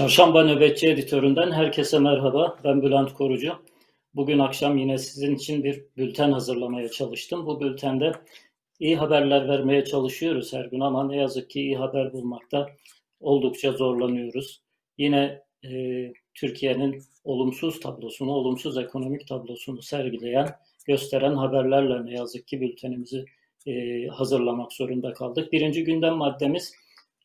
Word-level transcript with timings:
Çarşamba 0.00 0.44
Nöbetçi 0.44 0.88
Editöründen 0.88 1.52
herkese 1.52 1.98
merhaba. 1.98 2.58
Ben 2.64 2.82
Bülent 2.82 3.12
Korucu. 3.12 3.52
Bugün 4.14 4.38
akşam 4.38 4.78
yine 4.78 4.98
sizin 4.98 5.34
için 5.34 5.64
bir 5.64 5.84
bülten 5.96 6.32
hazırlamaya 6.32 6.88
çalıştım. 6.88 7.46
Bu 7.46 7.60
bültende 7.60 8.12
iyi 8.78 8.96
haberler 8.96 9.48
vermeye 9.48 9.84
çalışıyoruz 9.84 10.52
her 10.52 10.64
gün 10.64 10.80
ama 10.80 11.06
ne 11.06 11.16
yazık 11.16 11.50
ki 11.50 11.60
iyi 11.60 11.76
haber 11.76 12.12
bulmakta 12.12 12.66
oldukça 13.20 13.72
zorlanıyoruz. 13.72 14.62
Yine 14.98 15.42
e, 15.64 15.70
Türkiye'nin 16.34 17.02
olumsuz 17.24 17.80
tablosunu, 17.80 18.32
olumsuz 18.32 18.78
ekonomik 18.78 19.26
tablosunu 19.26 19.82
sergileyen, 19.82 20.48
gösteren 20.86 21.34
haberlerle 21.34 22.04
ne 22.04 22.14
yazık 22.14 22.46
ki 22.48 22.60
bültenimizi 22.60 23.24
e, 23.66 24.06
hazırlamak 24.06 24.72
zorunda 24.72 25.12
kaldık. 25.12 25.52
Birinci 25.52 25.84
gündem 25.84 26.14
maddemiz 26.14 26.74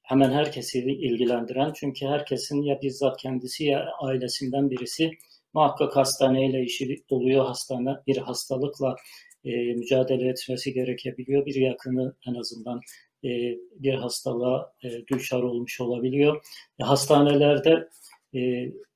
hemen 0.06 0.32
herkesi 0.32 0.80
ilgilendiren 0.80 1.74
çünkü 1.76 2.06
herkesin 2.06 2.62
ya 2.62 2.82
bizzat 2.82 3.22
kendisi 3.22 3.64
ya 3.64 3.90
ailesinden 4.00 4.70
birisi 4.70 5.12
muhakkak 5.54 5.96
hastaneyle 5.96 6.64
işi 6.64 7.04
oluyor. 7.10 7.46
Hastane 7.46 7.90
bir 8.08 8.18
hastalıkla 8.18 8.96
e, 9.44 9.74
mücadele 9.74 10.30
etmesi 10.30 10.74
gerekebiliyor. 10.74 11.46
Bir 11.46 11.56
yakını 11.56 12.16
en 12.28 12.36
azından 12.36 12.82
e, 13.24 13.30
bir 13.80 13.94
hastalığa 13.94 14.74
e, 14.84 15.08
düşar 15.08 15.44
olmuş 15.44 15.82
olabiliyor. 15.82 16.46
E, 16.80 16.84
hastanelerde 16.84 17.90
e, 18.34 18.40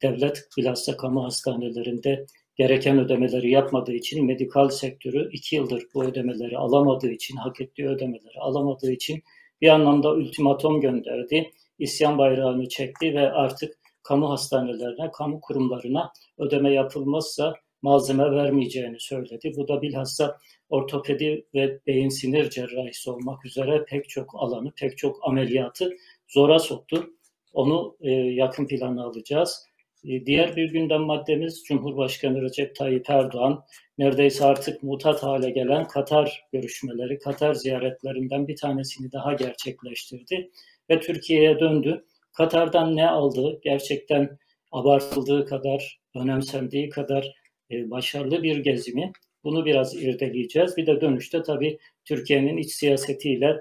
devlet 0.02 0.48
bilhassa 0.58 0.98
kamu 0.98 1.24
hastanelerinde 1.24 2.26
gereken 2.56 3.00
ödemeleri 3.00 3.52
yapmadığı 3.52 3.94
için 3.94 4.26
medikal 4.26 4.70
sektörü 4.70 5.30
iki 5.34 5.56
yıldır 5.56 5.84
bu 5.94 6.04
ödemeleri 6.04 6.58
alamadığı 6.58 7.12
için, 7.12 7.38
hak 7.38 7.62
ettiği 7.62 7.88
ödemeleri 7.88 8.40
alamadığı 8.40 8.92
için 8.92 9.24
bir 9.62 9.70
anlamda 9.70 10.12
ultimatom 10.12 10.82
gönderdi. 10.82 11.52
İsyan 11.80 12.18
bayrağını 12.18 12.70
çekti 12.70 13.14
ve 13.14 13.32
artık 13.32 13.80
kamu 14.04 14.30
hastanelerine, 14.30 15.12
kamu 15.12 15.42
kurumlarına 15.42 16.12
ödeme 16.38 16.74
yapılmazsa 16.74 17.54
malzeme 17.82 18.32
vermeyeceğini 18.32 19.00
söyledi. 19.00 19.54
Bu 19.58 19.68
da 19.68 19.82
bilhassa 19.82 20.38
ortopedi 20.70 21.46
ve 21.54 21.80
beyin 21.88 22.10
sinir 22.10 22.50
cerrahisi 22.50 23.12
olmak 23.12 23.46
üzere 23.46 23.86
pek 23.86 24.10
çok 24.10 24.30
alanı, 24.36 24.72
pek 24.72 24.98
çok 24.98 25.28
ameliyatı 25.28 25.94
zora 26.28 26.60
soktu. 26.60 27.10
Onu 27.54 27.98
e, 28.02 28.12
yakın 28.12 28.68
plana 28.68 29.04
alacağız. 29.04 29.69
E, 30.06 30.26
diğer 30.26 30.56
bir 30.56 30.72
gündem 30.72 31.02
maddemiz 31.02 31.64
Cumhurbaşkanı 31.64 32.42
Recep 32.42 32.76
Tayyip 32.76 33.10
Erdoğan 33.10 33.64
neredeyse 33.98 34.46
artık 34.46 34.84
mutat 34.84 35.24
hale 35.24 35.50
gelen 35.50 35.88
Katar 35.88 36.44
görüşmeleri, 36.54 37.20
Katar 37.20 37.54
ziyaretlerinden 37.54 38.48
bir 38.48 38.56
tanesini 38.56 39.12
daha 39.12 39.34
gerçekleştirdi 39.34 40.50
ve 40.90 41.00
Türkiye'ye 41.00 41.60
döndü. 41.60 42.06
Katar'dan 42.34 42.96
ne 42.96 43.10
aldı? 43.10 43.60
Gerçekten 43.64 44.38
abartıldığı 44.72 45.46
kadar, 45.46 46.00
önemsendiği 46.16 46.90
kadar 46.90 47.34
e, 47.72 47.90
başarılı 47.90 48.44
bir 48.44 48.58
gezimi. 48.58 49.12
Bunu 49.44 49.66
biraz 49.66 49.96
irdeleyeceğiz. 49.96 50.78
Bir 50.78 50.86
de 50.86 51.02
dönüşte 51.02 51.44
tabii 51.44 51.80
Türkiye'nin 52.06 52.58
iç 52.58 52.72
siyasetiyle, 52.72 53.58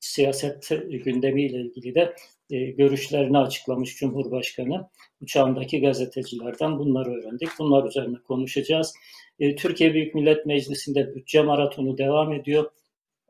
siyaset 0.00 0.68
gündemiyle 1.04 1.60
ilgili 1.60 1.94
de 1.94 2.14
e, 2.50 2.64
görüşlerini 2.64 3.38
açıklamış 3.38 3.96
Cumhurbaşkanı. 3.96 4.88
Uçağındaki 5.20 5.80
gazetecilerden 5.80 6.78
bunları 6.78 7.10
öğrendik. 7.10 7.48
Bunlar 7.58 7.88
üzerine 7.88 8.16
konuşacağız. 8.28 8.94
E, 9.40 9.56
Türkiye 9.56 9.94
Büyük 9.94 10.14
Millet 10.14 10.46
Meclisi'nde 10.46 11.14
bütçe 11.14 11.42
maratonu 11.42 11.98
devam 11.98 12.32
ediyor. 12.32 12.70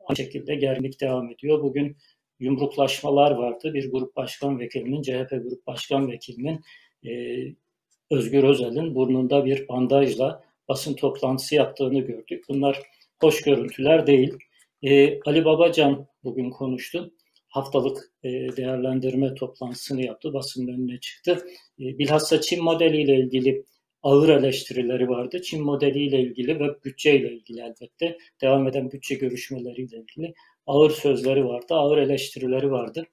Aynı 0.07 0.17
şekilde 0.17 0.55
gerginlik 0.55 1.01
devam 1.01 1.31
ediyor. 1.31 1.63
Bugün 1.63 1.97
yumruklaşmalar 2.39 3.31
vardı. 3.31 3.73
Bir 3.73 3.91
grup 3.91 4.15
başkan 4.15 4.59
vekilinin, 4.59 5.01
CHP 5.01 5.29
grup 5.29 5.67
başkan 5.67 6.11
vekilinin 6.11 6.61
e, 7.05 7.11
Özgür 8.11 8.43
Özel'in 8.43 8.95
burnunda 8.95 9.45
bir 9.45 9.67
bandajla 9.67 10.43
basın 10.67 10.93
toplantısı 10.93 11.55
yaptığını 11.55 11.99
gördük. 11.99 12.45
Bunlar 12.49 12.81
hoş 13.21 13.41
görüntüler 13.41 14.07
değil. 14.07 14.33
E, 14.83 15.19
Ali 15.25 15.45
Babacan 15.45 16.07
bugün 16.23 16.49
konuştu. 16.49 17.13
Haftalık 17.47 18.11
e, 18.23 18.29
değerlendirme 18.29 19.35
toplantısını 19.35 20.05
yaptı. 20.05 20.33
Basının 20.33 20.67
önüne 20.67 20.99
çıktı. 20.99 21.47
E, 21.79 21.97
bilhassa 21.99 22.41
Çin 22.41 22.63
modeliyle 22.63 23.15
ilgili 23.15 23.65
ağır 24.03 24.29
eleştirileri 24.29 25.09
vardı. 25.09 25.41
Çin 25.41 25.63
modeliyle 25.63 26.19
ilgili 26.21 26.59
ve 26.59 26.83
bütçeyle 26.85 27.31
ilgili 27.33 27.61
elbette 27.61 28.17
devam 28.41 28.67
eden 28.67 28.91
bütçe 28.91 29.15
görüşmeleriyle 29.15 29.97
ilgili 29.97 30.33
ağır 30.67 30.89
sözleri 30.89 31.45
vardı, 31.45 31.73
ağır 31.73 31.97
eleştirileri 31.97 32.71
vardı. 32.71 33.05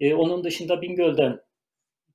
E, 0.00 0.14
onun 0.14 0.44
dışında 0.44 0.82
Bingöl'den 0.82 1.40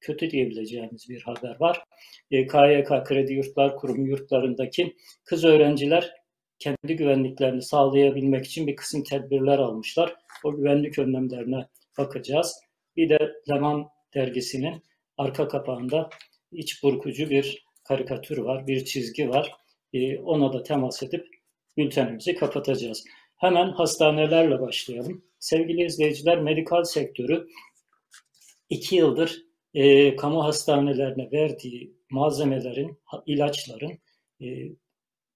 kötü 0.01 0.31
diyebileceğimiz 0.31 1.09
bir 1.09 1.21
haber 1.21 1.59
var. 1.59 1.83
E, 2.31 2.47
KYK 2.47 3.05
Kredi 3.05 3.33
Yurtlar 3.33 3.75
Kurumu 3.75 4.07
yurtlarındaki 4.07 4.95
kız 5.23 5.45
öğrenciler 5.45 6.18
kendi 6.59 6.95
güvenliklerini 6.95 7.61
sağlayabilmek 7.61 8.45
için 8.45 8.67
bir 8.67 8.75
kısım 8.75 9.03
tedbirler 9.03 9.59
almışlar. 9.59 10.15
O 10.43 10.55
güvenlik 10.55 10.99
önlemlerine 10.99 11.67
bakacağız. 11.97 12.55
Bir 12.95 13.09
de 13.09 13.33
Leman 13.49 13.89
dergisinin 14.13 14.83
arka 15.17 15.47
kapağında 15.47 16.09
iç 16.51 16.83
burkucu 16.83 17.29
bir 17.29 17.65
karikatür 17.83 18.37
var, 18.37 18.67
bir 18.67 18.85
çizgi 18.85 19.29
var. 19.29 19.55
E, 19.93 20.19
ona 20.19 20.53
da 20.53 20.63
temas 20.63 21.03
edip 21.03 21.27
bültenimizi 21.77 22.35
kapatacağız. 22.35 23.03
Hemen 23.37 23.71
hastanelerle 23.71 24.61
başlayalım. 24.61 25.23
Sevgili 25.39 25.85
izleyiciler, 25.85 26.41
medikal 26.41 26.83
sektörü 26.83 27.47
iki 28.69 28.95
yıldır 28.95 29.43
e, 29.73 30.15
kamu 30.15 30.43
hastanelerine 30.43 31.31
verdiği 31.31 31.93
malzemelerin, 32.11 32.99
ilaçların 33.25 33.99
e, 34.41 34.47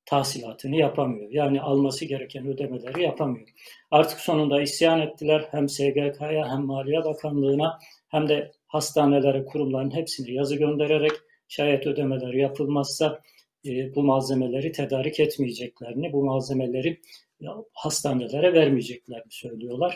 tahsilatını 0.05 0.75
yapamıyor. 0.75 1.31
Yani 1.31 1.61
alması 1.61 2.05
gereken 2.05 2.47
ödemeleri 2.47 3.03
yapamıyor. 3.03 3.47
Artık 3.91 4.19
sonunda 4.19 4.61
isyan 4.61 5.01
ettiler 5.01 5.47
hem 5.51 5.69
SGK'ya 5.69 6.51
hem 6.51 6.65
Maliye 6.65 7.05
Bakanlığı'na 7.05 7.79
hem 8.09 8.29
de 8.29 8.51
hastanelere, 8.67 9.45
kurumların 9.45 9.95
hepsine 9.95 10.31
yazı 10.31 10.55
göndererek 10.55 11.11
şayet 11.47 11.87
ödemeler 11.87 12.33
yapılmazsa 12.33 13.21
e, 13.65 13.95
bu 13.95 14.03
malzemeleri 14.03 14.71
tedarik 14.71 15.19
etmeyeceklerini, 15.19 16.13
bu 16.13 16.23
malzemeleri 16.23 17.01
hastanelere 17.73 18.53
vermeyeceklerini 18.53 19.31
söylüyorlar. 19.31 19.95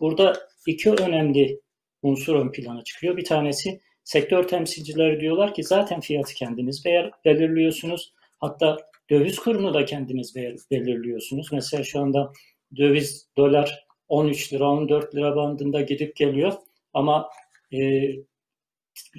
Burada 0.00 0.36
iki 0.66 0.90
önemli 0.90 1.60
unsur 2.02 2.34
ön 2.34 2.52
plana 2.52 2.84
çıkıyor. 2.84 3.16
Bir 3.16 3.24
tanesi 3.24 3.80
sektör 4.04 4.48
temsilcileri 4.48 5.20
diyorlar 5.20 5.54
ki 5.54 5.64
zaten 5.64 6.00
fiyatı 6.00 6.34
kendiniz 6.34 6.84
belirliyorsunuz. 7.24 8.12
Hatta 8.38 8.76
döviz 9.10 9.38
kurunu 9.38 9.74
da 9.74 9.84
kendiniz 9.84 10.34
belirliyorsunuz. 10.70 11.52
Mesela 11.52 11.84
şu 11.84 12.00
anda 12.00 12.32
döviz 12.76 13.28
dolar 13.36 13.86
13 14.08 14.52
lira 14.52 14.70
14 14.70 15.14
lira 15.14 15.36
bandında 15.36 15.80
gidip 15.80 16.16
geliyor 16.16 16.52
ama 16.94 17.28
e, 17.72 18.10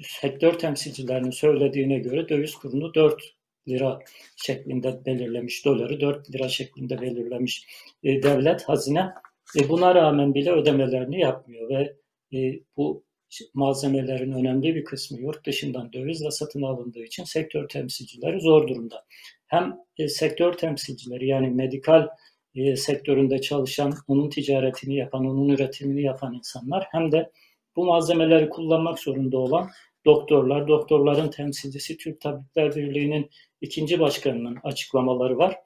sektör 0.02 0.58
temsilcilerinin 0.58 1.30
söylediğine 1.30 1.98
göre 1.98 2.28
döviz 2.28 2.54
kurunu 2.54 2.94
4 2.94 3.22
lira 3.68 3.98
şeklinde 4.36 5.04
belirlemiş 5.06 5.64
doları 5.64 6.00
4 6.00 6.34
lira 6.34 6.48
şeklinde 6.48 7.00
belirlemiş 7.00 7.66
e, 8.02 8.22
devlet 8.22 8.62
hazine 8.62 9.14
e, 9.60 9.68
buna 9.68 9.94
rağmen 9.94 10.34
bile 10.34 10.52
ödemelerini 10.52 11.20
yapmıyor 11.20 11.68
ve 11.68 11.96
e, 12.38 12.60
bu 12.76 13.04
malzemelerin 13.54 14.32
önemli 14.32 14.74
bir 14.74 14.84
kısmı 14.84 15.20
yurt 15.20 15.46
dışından 15.46 15.92
dövizle 15.92 16.30
satın 16.30 16.62
alındığı 16.62 17.04
için 17.04 17.24
sektör 17.24 17.68
temsilcileri 17.68 18.40
zor 18.40 18.68
durumda. 18.68 19.04
Hem 19.46 19.76
e, 19.98 20.08
sektör 20.08 20.52
temsilcileri 20.52 21.26
yani 21.26 21.50
medikal 21.50 22.08
e, 22.54 22.76
sektöründe 22.76 23.40
çalışan, 23.40 23.94
onun 24.08 24.30
ticaretini 24.30 24.96
yapan, 24.96 25.26
onun 25.26 25.48
üretimini 25.48 26.02
yapan 26.02 26.34
insanlar 26.34 26.86
hem 26.90 27.12
de 27.12 27.30
bu 27.76 27.84
malzemeleri 27.84 28.48
kullanmak 28.48 28.98
zorunda 28.98 29.38
olan 29.38 29.70
doktorlar, 30.04 30.68
doktorların 30.68 31.30
temsilcisi 31.30 31.96
Türk 31.96 32.20
Tabipler 32.20 32.76
Birliği'nin 32.76 33.30
ikinci 33.60 34.00
başkanının 34.00 34.58
açıklamaları 34.62 35.38
var. 35.38 35.56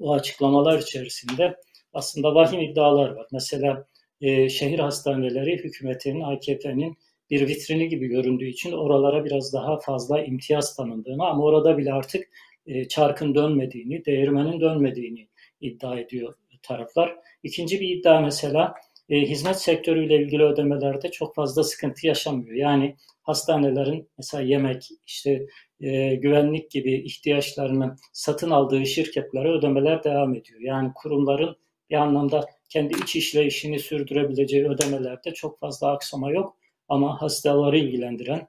O 0.00 0.12
açıklamalar 0.12 0.78
içerisinde 0.78 1.56
aslında 1.92 2.34
vahim 2.34 2.60
iddialar 2.60 3.10
var. 3.10 3.26
Mesela 3.32 3.86
e, 4.20 4.48
şehir 4.48 4.78
hastaneleri 4.78 5.64
hükümetin, 5.64 6.20
AKP'nin 6.20 6.96
bir 7.30 7.48
vitrini 7.48 7.88
gibi 7.88 8.06
göründüğü 8.06 8.46
için 8.46 8.72
oralara 8.72 9.24
biraz 9.24 9.52
daha 9.52 9.78
fazla 9.78 10.24
imtiyaz 10.24 10.76
tanındığını 10.76 11.26
ama 11.26 11.44
orada 11.44 11.78
bile 11.78 11.92
artık 11.92 12.28
e, 12.66 12.88
çarkın 12.88 13.34
dönmediğini, 13.34 14.04
değirmenin 14.04 14.60
dönmediğini 14.60 15.28
iddia 15.60 16.00
ediyor 16.00 16.34
taraflar. 16.62 17.16
İkinci 17.42 17.80
bir 17.80 17.88
iddia 17.88 18.20
mesela 18.20 18.74
e, 19.08 19.20
hizmet 19.20 19.60
sektörüyle 19.60 20.22
ilgili 20.22 20.42
ödemelerde 20.42 21.10
çok 21.10 21.34
fazla 21.34 21.64
sıkıntı 21.64 22.06
yaşamıyor. 22.06 22.56
Yani 22.56 22.96
hastanelerin 23.22 24.08
mesela 24.18 24.42
yemek, 24.42 24.88
işte 25.06 25.46
e, 25.80 26.14
güvenlik 26.14 26.70
gibi 26.70 26.94
ihtiyaçlarını 26.94 27.96
satın 28.12 28.50
aldığı 28.50 28.86
şirketlere 28.86 29.48
ödemeler 29.48 30.04
devam 30.04 30.34
ediyor. 30.34 30.60
Yani 30.60 30.92
kurumların 30.94 31.56
bir 31.90 31.96
anlamda 31.96 32.46
kendi 32.68 32.94
iç 33.02 33.16
işleyişini 33.16 33.78
sürdürebileceği 33.78 34.68
ödemelerde 34.68 35.34
çok 35.34 35.60
fazla 35.60 35.92
aksama 35.92 36.30
yok. 36.30 36.56
Ama 36.88 37.22
hastaları 37.22 37.78
ilgilendiren, 37.78 38.48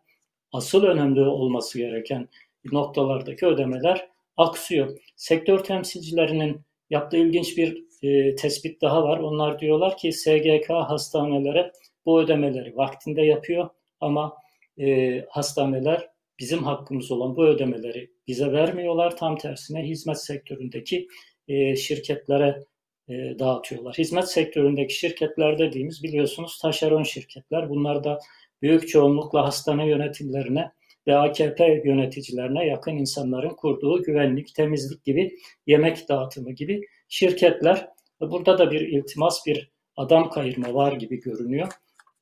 asıl 0.51 0.83
önemli 0.83 1.21
olması 1.21 1.77
gereken 1.77 2.29
noktalardaki 2.71 3.45
ödemeler 3.45 4.07
aksıyor. 4.37 4.99
Sektör 5.15 5.63
temsilcilerinin 5.63 6.61
yaptığı 6.89 7.17
ilginç 7.17 7.57
bir 7.57 7.87
e, 8.03 8.35
tespit 8.35 8.81
daha 8.81 9.03
var. 9.03 9.19
Onlar 9.19 9.59
diyorlar 9.59 9.97
ki 9.97 10.11
SGK 10.11 10.69
hastanelere 10.69 11.71
bu 12.05 12.21
ödemeleri 12.21 12.77
vaktinde 12.77 13.21
yapıyor 13.21 13.69
ama 13.99 14.37
e, 14.79 15.19
hastaneler 15.29 16.09
bizim 16.39 16.63
hakkımız 16.63 17.11
olan 17.11 17.35
bu 17.35 17.45
ödemeleri 17.45 18.11
bize 18.27 18.51
vermiyorlar. 18.51 19.17
Tam 19.17 19.37
tersine 19.37 19.83
hizmet 19.83 20.21
sektöründeki 20.21 21.07
e, 21.47 21.75
şirketlere 21.75 22.63
e, 23.09 23.39
dağıtıyorlar. 23.39 23.95
Hizmet 23.97 24.31
sektöründeki 24.31 24.93
şirketler 24.93 25.59
dediğimiz 25.59 26.03
biliyorsunuz 26.03 26.59
taşeron 26.61 27.03
şirketler. 27.03 27.69
Bunlar 27.69 28.03
da 28.03 28.19
büyük 28.61 28.87
çoğunlukla 28.87 29.45
hastane 29.45 29.87
yönetimlerine 29.87 30.71
ve 31.07 31.15
AKP 31.15 31.81
yöneticilerine 31.85 32.65
yakın 32.65 32.91
insanların 32.91 33.55
kurduğu 33.55 34.03
güvenlik, 34.03 34.55
temizlik 34.55 35.03
gibi, 35.03 35.37
yemek 35.67 36.09
dağıtımı 36.09 36.51
gibi 36.51 36.81
şirketler. 37.09 37.87
Burada 38.21 38.57
da 38.57 38.71
bir 38.71 38.81
iltimas, 38.81 39.45
bir 39.45 39.71
adam 39.97 40.29
kayırma 40.29 40.73
var 40.73 40.91
gibi 40.91 41.19
görünüyor. 41.19 41.67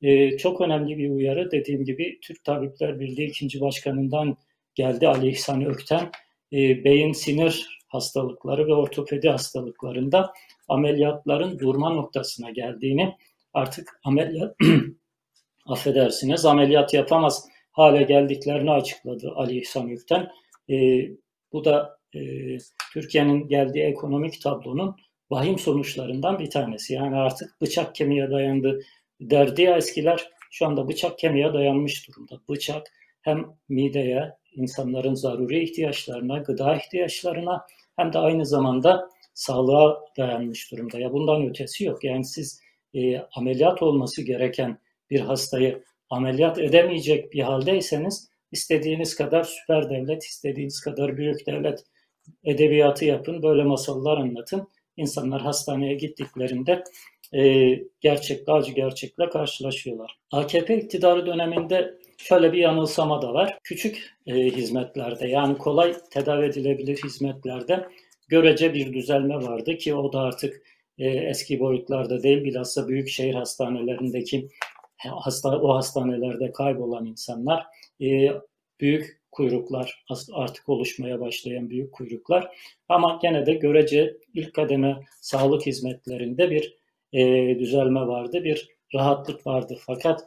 Ee, 0.02 0.36
çok 0.36 0.60
önemli 0.60 0.98
bir 0.98 1.10
uyarı 1.10 1.50
dediğim 1.50 1.84
gibi 1.84 2.18
Türk 2.22 2.44
Tabipler 2.44 3.00
Birliği 3.00 3.26
ikinci 3.26 3.60
başkanından 3.60 4.36
geldi 4.74 5.08
Ali 5.08 5.28
İhsan 5.28 5.64
Ökten. 5.64 6.10
Ee, 6.52 6.84
beyin 6.84 7.12
sinir 7.12 7.78
hastalıkları 7.88 8.66
ve 8.66 8.74
ortopedi 8.74 9.28
hastalıklarında 9.28 10.32
ameliyatların 10.68 11.58
durma 11.58 11.90
noktasına 11.90 12.50
geldiğini 12.50 13.16
artık 13.52 14.00
ameliyat 14.04 14.56
affedersiniz 15.66 16.44
ameliyat 16.44 16.94
yapamaz 16.94 17.48
hale 17.72 18.02
geldiklerini 18.02 18.70
açıkladı 18.70 19.32
Ali 19.36 19.58
İhsan 19.58 19.90
Ökten. 19.90 20.30
E, 20.70 21.08
bu 21.52 21.64
da 21.64 21.98
e, 22.14 22.20
Türkiye'nin 22.92 23.48
geldiği 23.48 23.84
ekonomik 23.84 24.42
tablonun 24.42 24.96
vahim 25.30 25.58
sonuçlarından 25.58 26.38
bir 26.38 26.50
tanesi. 26.50 26.94
Yani 26.94 27.16
artık 27.16 27.60
bıçak 27.60 27.94
kemiğe 27.94 28.30
dayandı 28.30 28.80
derdi 29.20 29.62
ya 29.62 29.76
eskiler 29.76 30.28
şu 30.50 30.66
anda 30.66 30.88
bıçak 30.88 31.18
kemiğe 31.18 31.52
dayanmış 31.52 32.08
durumda. 32.08 32.40
Bıçak 32.48 32.92
hem 33.22 33.46
mideye, 33.68 34.32
insanların 34.52 35.14
zaruri 35.14 35.64
ihtiyaçlarına, 35.64 36.38
gıda 36.38 36.76
ihtiyaçlarına 36.76 37.66
hem 37.96 38.12
de 38.12 38.18
aynı 38.18 38.46
zamanda 38.46 39.10
sağlığa 39.36 40.00
dayanmış 40.16 40.72
durumda. 40.72 40.98
Ya 40.98 41.12
bundan 41.12 41.48
ötesi 41.48 41.84
yok. 41.84 42.04
Yani 42.04 42.24
siz 42.24 42.60
e, 42.94 43.18
ameliyat 43.18 43.82
olması 43.82 44.22
gereken 44.22 44.78
bir 45.10 45.20
hastayı 45.20 45.84
ameliyat 46.10 46.58
edemeyecek 46.58 47.32
bir 47.32 47.40
haldeyseniz 47.40 48.28
istediğiniz 48.52 49.16
kadar 49.16 49.44
süper 49.44 49.90
devlet, 49.90 50.24
istediğiniz 50.24 50.80
kadar 50.80 51.16
büyük 51.16 51.46
devlet 51.46 51.84
edebiyatı 52.44 53.04
yapın, 53.04 53.42
böyle 53.42 53.62
masallar 53.62 54.18
anlatın. 54.18 54.68
İnsanlar 54.96 55.40
hastaneye 55.40 55.94
gittiklerinde 55.94 56.84
e, 57.34 57.72
gerçekle, 58.00 58.52
acı 58.52 58.72
gerçekle 58.72 59.28
karşılaşıyorlar. 59.28 60.18
AKP 60.32 60.78
iktidarı 60.78 61.26
döneminde 61.26 61.94
şöyle 62.18 62.52
bir 62.52 62.58
yanılsama 62.58 63.22
da 63.22 63.34
var. 63.34 63.58
Küçük 63.64 64.16
e, 64.26 64.34
hizmetlerde 64.34 65.28
yani 65.28 65.58
kolay 65.58 65.94
tedavi 66.10 66.46
edilebilir 66.46 67.00
hizmetlerde 67.04 67.88
görece 68.28 68.74
bir 68.74 68.92
düzelme 68.92 69.36
vardı 69.36 69.76
ki 69.76 69.94
o 69.94 70.12
da 70.12 70.20
artık 70.20 70.62
e, 70.98 71.08
eski 71.08 71.60
boyutlarda 71.60 72.22
değil 72.22 72.44
bilhassa 72.44 72.88
büyük 72.88 73.08
şehir 73.08 73.34
hastanelerindeki 73.34 74.48
hasta, 74.96 75.60
o 75.60 75.74
hastanelerde 75.74 76.52
kaybolan 76.52 77.06
insanlar 77.06 77.66
e, 78.00 78.32
büyük 78.80 79.20
kuyruklar 79.32 80.04
artık 80.32 80.68
oluşmaya 80.68 81.20
başlayan 81.20 81.70
büyük 81.70 81.92
kuyruklar. 81.92 82.56
Ama 82.88 83.18
gene 83.22 83.46
de 83.46 83.54
görece 83.54 84.16
ilk 84.34 84.54
kademe 84.54 85.00
sağlık 85.20 85.66
hizmetlerinde 85.66 86.50
bir 86.50 86.76
e, 87.12 87.58
düzelme 87.58 88.00
vardı 88.00 88.44
bir 88.44 88.68
rahatlık 88.94 89.46
vardı. 89.46 89.78
Fakat 89.80 90.24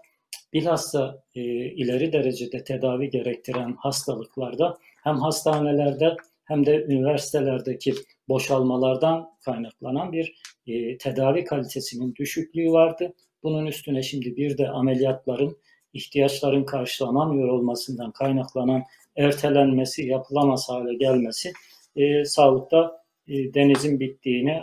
bilhassa 0.53 1.23
e, 1.35 1.41
ileri 1.65 2.13
derecede 2.13 2.63
tedavi 2.63 3.09
gerektiren 3.09 3.75
hastalıklarda 3.79 4.77
hem 5.03 5.15
hastanelerde 5.15 6.15
hem 6.49 6.65
de 6.65 6.85
üniversitelerdeki 6.85 7.93
boşalmalardan 8.29 9.29
kaynaklanan 9.45 10.11
bir 10.11 10.41
e, 10.67 10.97
tedavi 10.97 11.43
kalitesinin 11.43 12.15
düşüklüğü 12.15 12.71
vardı. 12.71 13.13
Bunun 13.43 13.65
üstüne 13.65 14.03
şimdi 14.03 14.35
bir 14.35 14.57
de 14.57 14.69
ameliyatların 14.69 15.57
ihtiyaçların 15.93 16.63
karşılanamıyor 16.63 17.47
olmasından 17.47 18.11
kaynaklanan 18.11 18.83
ertelenmesi, 19.15 20.05
yapılamaz 20.05 20.69
hale 20.69 20.93
gelmesi 20.93 21.53
e, 21.95 22.25
sağlıkta 22.25 23.03
e, 23.27 23.53
denizin 23.53 23.99
bittiğini 23.99 24.61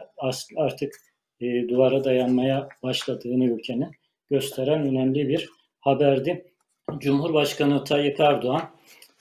artık 0.57 0.95
e, 1.41 1.69
duvara 1.69 2.05
dayanmaya 2.05 2.69
başladığını 2.83 3.45
ülkenin 3.45 3.91
gösteren 4.31 4.87
önemli 4.87 5.29
bir 5.29 5.49
haberdi. 5.81 6.53
Cumhurbaşkanı 6.99 7.85
Tayyip 7.85 8.21
Erdoğan 8.21 8.76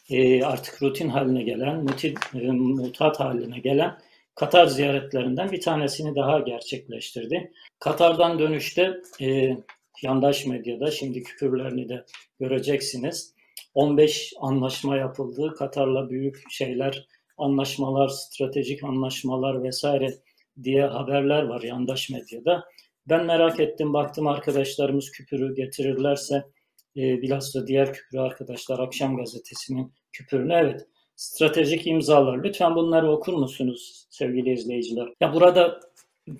e, 0.09 0.43
artık 0.43 0.83
rutin 0.83 1.09
haline 1.09 1.43
gelen, 1.43 1.83
mutil, 1.83 2.15
e, 2.33 2.51
mutat 2.51 3.19
haline 3.19 3.59
gelen 3.59 3.97
Katar 4.35 4.65
ziyaretlerinden 4.67 5.51
bir 5.51 5.61
tanesini 5.61 6.15
daha 6.15 6.39
gerçekleştirdi. 6.39 7.51
Katar'dan 7.79 8.39
dönüşte 8.39 9.01
e, 9.21 9.57
yandaş 10.03 10.45
medyada 10.45 10.91
şimdi 10.91 11.23
küfürlerini 11.23 11.89
de 11.89 12.05
göreceksiniz. 12.39 13.33
15 13.73 14.33
anlaşma 14.41 14.97
yapıldı. 14.97 15.53
Katar'la 15.57 16.09
büyük 16.09 16.43
şeyler, 16.49 17.07
anlaşmalar, 17.37 18.07
stratejik 18.07 18.83
anlaşmalar 18.83 19.63
vesaire 19.63 20.13
diye 20.63 20.85
haberler 20.85 21.43
var 21.43 21.61
yandaş 21.61 22.09
medyada. 22.09 22.63
Ben 23.09 23.25
merak 23.25 23.59
ettim, 23.59 23.93
baktım 23.93 24.27
arkadaşlarımız 24.27 25.11
küpürü 25.11 25.55
getirirlerse 25.55 26.43
e, 26.97 27.21
bilhassa 27.21 27.67
diğer 27.67 27.93
küpürü 27.93 28.21
arkadaşlar 28.21 28.79
Akşam 28.79 29.17
Gazetesi'nin 29.17 29.93
küpürünü 30.11 30.53
evet 30.53 30.87
stratejik 31.15 31.87
imzalar. 31.87 32.43
Lütfen 32.43 32.75
bunları 32.75 33.11
okur 33.11 33.33
musunuz 33.33 34.07
sevgili 34.09 34.53
izleyiciler? 34.53 35.13
Ya 35.21 35.33
burada 35.33 35.79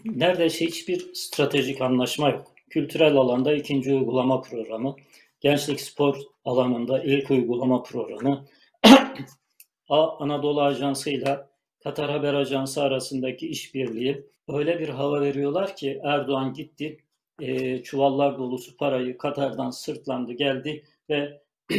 neredeyse 0.06 0.66
hiçbir 0.66 1.14
stratejik 1.14 1.82
anlaşma 1.82 2.30
yok. 2.30 2.52
Kültürel 2.70 3.16
alanda 3.16 3.54
ikinci 3.54 3.94
uygulama 3.94 4.42
programı, 4.42 4.96
gençlik 5.42 5.82
spor 5.82 6.18
alanında 6.46 7.04
ilk 7.04 7.32
uygulama 7.32 7.84
programı, 7.84 8.46
Anadolu 9.90 10.62
Ajansı 10.62 11.10
ile 11.10 11.40
Katar 11.84 12.12
Haber 12.12 12.34
Ajansı 12.34 12.84
arasındaki 12.84 13.48
işbirliği 13.48 14.26
öyle 14.48 14.80
bir 14.80 14.90
hava 14.90 15.22
veriyorlar 15.22 15.76
ki 15.76 16.02
Erdoğan 16.04 16.54
gitti, 16.54 16.98
e, 17.42 17.84
çuvallar 17.84 18.38
dolusu 18.38 18.78
parayı 18.78 19.18
Katar'dan 19.18 19.70
sırtlandı 19.70 20.34
geldi 20.34 20.86
ve 21.10 21.42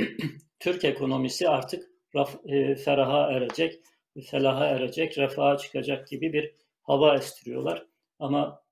Türk 0.58 0.84
ekonomisi 0.84 1.48
artık 1.48 1.90
raf, 2.14 2.36
e, 2.46 2.74
feraha 2.74 3.32
erecek, 3.32 3.80
felaha 4.24 4.66
erecek, 4.66 5.18
refaha 5.18 5.56
çıkacak 5.56 6.08
gibi 6.08 6.32
bir 6.32 6.54
hava 6.82 7.16
estiriyorlar. 7.16 7.86
Ama 8.18 8.62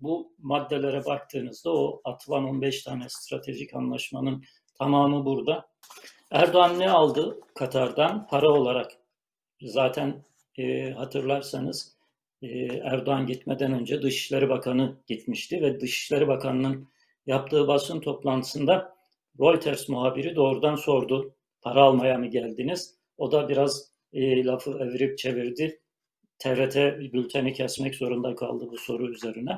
bu 0.00 0.32
maddelere 0.38 1.04
baktığınızda 1.04 1.70
o 1.70 2.00
atılan 2.04 2.44
15 2.44 2.82
tane 2.82 3.04
stratejik 3.08 3.74
anlaşmanın 3.74 4.44
tamamı 4.78 5.24
burada. 5.24 5.68
Erdoğan 6.30 6.78
ne 6.78 6.90
aldı 6.90 7.40
Katar'dan? 7.54 8.26
Para 8.26 8.50
olarak 8.50 8.92
zaten 9.62 10.24
e, 10.58 10.90
hatırlarsanız 10.90 11.96
Erdoğan 12.82 13.26
gitmeden 13.26 13.72
önce 13.72 14.02
Dışişleri 14.02 14.48
Bakanı 14.48 14.96
gitmişti 15.06 15.62
ve 15.62 15.80
Dışişleri 15.80 16.28
Bakanı'nın 16.28 16.88
yaptığı 17.26 17.68
basın 17.68 18.00
toplantısında 18.00 18.96
Reuters 19.40 19.88
muhabiri 19.88 20.36
doğrudan 20.36 20.76
sordu 20.76 21.34
para 21.62 21.82
almaya 21.82 22.18
mı 22.18 22.26
geldiniz? 22.26 22.94
O 23.18 23.32
da 23.32 23.48
biraz 23.48 23.90
e, 24.12 24.44
lafı 24.44 24.70
evirip 24.70 25.18
çevirdi. 25.18 25.80
TRT 26.38 26.76
bülteni 27.12 27.52
kesmek 27.52 27.94
zorunda 27.94 28.34
kaldı 28.34 28.68
bu 28.70 28.78
soru 28.78 29.10
üzerine. 29.10 29.52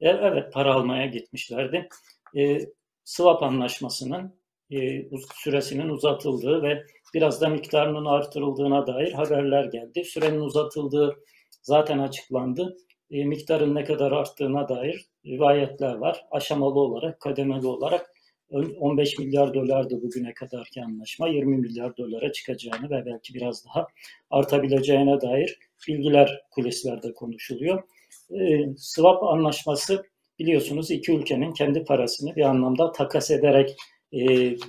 E, 0.00 0.08
evet 0.08 0.52
para 0.52 0.74
almaya 0.74 1.06
gitmişlerdi. 1.06 1.88
E, 2.36 2.58
swap 3.04 3.42
anlaşmasının 3.42 4.40
e, 4.70 5.08
süresinin 5.34 5.88
uzatıldığı 5.88 6.62
ve 6.62 6.84
biraz 7.14 7.40
da 7.40 7.48
miktarının 7.48 8.04
artırıldığına 8.04 8.86
dair 8.86 9.12
haberler 9.12 9.64
geldi. 9.64 10.04
Sürenin 10.04 10.40
uzatıldığı 10.40 11.16
zaten 11.62 11.98
açıklandı. 11.98 12.76
E, 13.10 13.24
miktarın 13.24 13.74
ne 13.74 13.84
kadar 13.84 14.12
arttığına 14.12 14.68
dair 14.68 15.06
rivayetler 15.26 15.94
var. 15.94 16.24
Aşamalı 16.30 16.80
olarak, 16.80 17.20
kademeli 17.20 17.66
olarak 17.66 18.14
15 18.50 19.18
milyar 19.18 19.54
dolardı 19.54 20.02
bugüne 20.02 20.34
kadarki 20.34 20.82
anlaşma 20.82 21.28
20 21.28 21.56
milyar 21.56 21.96
dolara 21.96 22.32
çıkacağını 22.32 22.90
ve 22.90 23.06
belki 23.06 23.34
biraz 23.34 23.66
daha 23.66 23.86
artabileceğine 24.30 25.20
dair 25.20 25.58
bilgiler 25.88 26.42
kulislerde 26.50 27.14
konuşuluyor. 27.14 27.82
E, 28.30 28.66
swap 28.76 29.22
anlaşması 29.22 30.04
biliyorsunuz 30.38 30.90
iki 30.90 31.12
ülkenin 31.12 31.52
kendi 31.52 31.84
parasını 31.84 32.36
bir 32.36 32.42
anlamda 32.42 32.92
takas 32.92 33.30
ederek 33.30 33.76
e, 34.12 34.20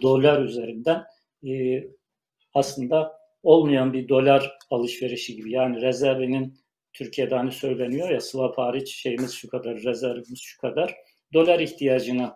dolar 0.02 0.42
üzerinden 0.42 1.04
e, 1.48 1.84
aslında 2.54 3.22
olmayan 3.44 3.94
bir 3.94 4.10
dolar 4.10 4.58
alışverişi 4.70 5.36
gibi. 5.36 5.52
Yani 5.52 5.82
rezervinin 5.82 6.54
Türkiye'de 6.94 7.36
hani 7.36 7.52
söyleniyor 7.52 8.10
ya 8.10 8.22
swap 8.22 8.58
hariç 8.58 8.96
şeyimiz 8.96 9.34
şu 9.34 9.50
kadar, 9.50 9.76
rezervimiz 9.76 10.40
şu 10.42 10.62
kadar. 10.62 10.96
Dolar 11.34 11.60
ihtiyacını, 11.60 12.32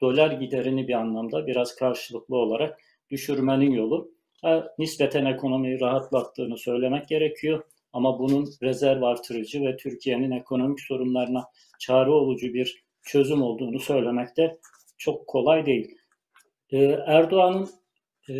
dolar 0.00 0.30
giderini 0.30 0.88
bir 0.88 0.94
anlamda 0.94 1.46
biraz 1.46 1.74
karşılıklı 1.74 2.36
olarak 2.36 2.80
düşürmenin 3.10 3.70
yolu. 3.70 4.10
Ha, 4.42 4.74
nispeten 4.78 5.24
ekonomiyi 5.24 5.80
rahatlattığını 5.80 6.58
söylemek 6.58 7.08
gerekiyor. 7.08 7.64
Ama 7.92 8.18
bunun 8.18 8.48
rezerv 8.62 9.02
artırıcı 9.02 9.60
ve 9.64 9.76
Türkiye'nin 9.76 10.30
ekonomik 10.30 10.80
sorunlarına 10.80 11.44
çare 11.80 12.10
olucu 12.10 12.54
bir 12.54 12.84
çözüm 13.02 13.42
olduğunu 13.42 13.80
söylemek 13.80 14.36
de 14.36 14.58
çok 14.98 15.26
kolay 15.26 15.66
değil. 15.66 15.98
Ee, 16.72 16.78
Erdoğan'ın 17.06 17.68
e, 18.30 18.34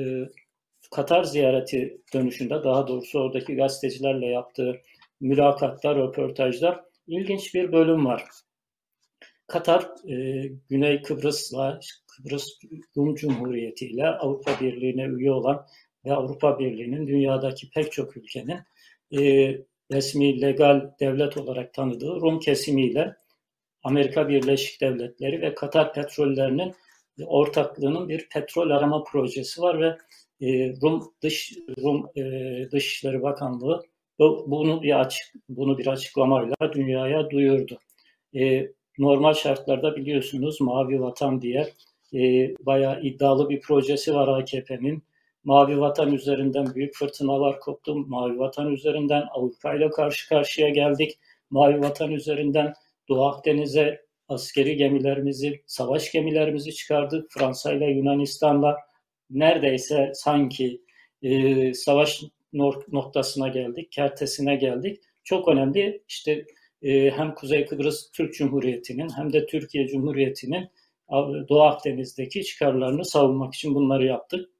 Katar 0.91 1.25
ziyareti 1.25 2.00
dönüşünde 2.15 2.65
daha 2.65 2.89
doğrusu 2.89 3.21
oradaki 3.21 3.55
gazetecilerle 3.55 4.27
yaptığı 4.27 4.81
mülakatlar, 5.21 5.97
röportajlar 5.97 6.81
ilginç 7.07 7.55
bir 7.55 7.73
bölüm 7.73 8.07
var. 8.07 8.25
Katar, 9.47 9.83
e, 10.09 10.47
Güney 10.69 11.03
Kıbrıs'la 11.03 11.81
Kıbrıs 12.17 12.49
Rum 12.97 13.15
Cumhuriyeti 13.15 13.87
ile 13.87 14.07
Avrupa 14.07 14.61
Birliği'ne 14.61 15.05
üye 15.05 15.33
olan 15.33 15.67
ve 16.05 16.12
Avrupa 16.12 16.59
Birliği'nin 16.59 17.07
dünyadaki 17.07 17.71
pek 17.71 17.93
çok 17.93 18.17
ülkenin 18.17 18.59
e, 19.19 19.21
resmi 19.93 20.41
legal 20.41 20.91
devlet 21.00 21.37
olarak 21.37 21.75
tanıdığı 21.75 22.21
Rum 22.21 22.39
kesimiyle 22.39 23.17
Amerika 23.83 24.29
Birleşik 24.29 24.81
Devletleri 24.81 25.41
ve 25.41 25.55
Katar 25.55 25.95
petrollerinin 25.95 26.75
ortaklığının 27.27 28.09
bir 28.09 28.29
petrol 28.29 28.71
arama 28.71 29.05
projesi 29.05 29.62
var 29.62 29.81
ve 29.81 29.97
e, 30.47 30.73
Rum 30.83 31.12
Dış 31.23 31.53
Rum 31.83 32.07
e, 32.17 32.23
Dışişleri 32.71 33.23
Bakanlığı 33.23 33.83
bunu 34.21 34.83
bir 34.83 35.00
açık 35.00 35.33
bunu 35.49 35.79
bir 35.79 35.87
açıklamayla 35.87 36.57
dünyaya 36.73 37.31
duyurdu. 37.31 37.79
E, 38.37 38.69
normal 38.99 39.35
şartlarda 39.35 39.97
biliyorsunuz 39.97 40.61
Mavi 40.61 41.00
Vatan 41.00 41.43
diye 41.43 41.69
e, 42.15 42.19
bayağı 42.67 43.03
iddialı 43.03 43.49
bir 43.49 43.61
projesi 43.61 44.15
var 44.15 44.29
AKP'nin. 44.29 45.03
Mavi 45.45 45.81
Vatan 45.81 46.12
üzerinden 46.12 46.75
büyük 46.75 46.95
fırtınalar 46.95 47.61
koptu. 47.61 47.95
Mavi 47.95 48.39
Vatan 48.39 48.73
üzerinden 48.73 49.25
Avrupa 49.31 49.75
ile 49.75 49.91
karşı 49.91 50.29
karşıya 50.29 50.69
geldik. 50.69 51.19
Mavi 51.50 51.81
Vatan 51.81 52.11
üzerinden 52.11 52.75
Doğu 53.09 53.25
Akdeniz'e 53.25 54.00
askeri 54.29 54.77
gemilerimizi, 54.77 55.62
savaş 55.67 56.12
gemilerimizi 56.12 56.75
çıkardık. 56.75 57.31
Fransa 57.31 57.73
ile 57.73 57.87
Yunanistan'la 57.87 58.77
neredeyse 59.31 60.12
sanki 60.15 60.81
e, 61.23 61.75
savaş 61.75 62.23
noktasına 62.88 63.49
geldik, 63.49 63.92
kertesine 63.92 64.57
geldik. 64.57 65.00
Çok 65.25 65.49
önemli 65.49 66.02
işte 66.09 66.45
e, 66.83 67.11
hem 67.11 67.35
Kuzey 67.35 67.66
Kıbrıs 67.66 68.11
Türk 68.11 68.35
Cumhuriyeti'nin 68.35 69.09
hem 69.16 69.33
de 69.33 69.47
Türkiye 69.47 69.87
Cumhuriyeti'nin 69.87 70.69
Doğu 71.49 71.62
Akdeniz'deki 71.62 72.45
çıkarlarını 72.45 73.04
savunmak 73.04 73.54
için 73.54 73.75
bunları 73.75 74.07
yaptık 74.07 74.50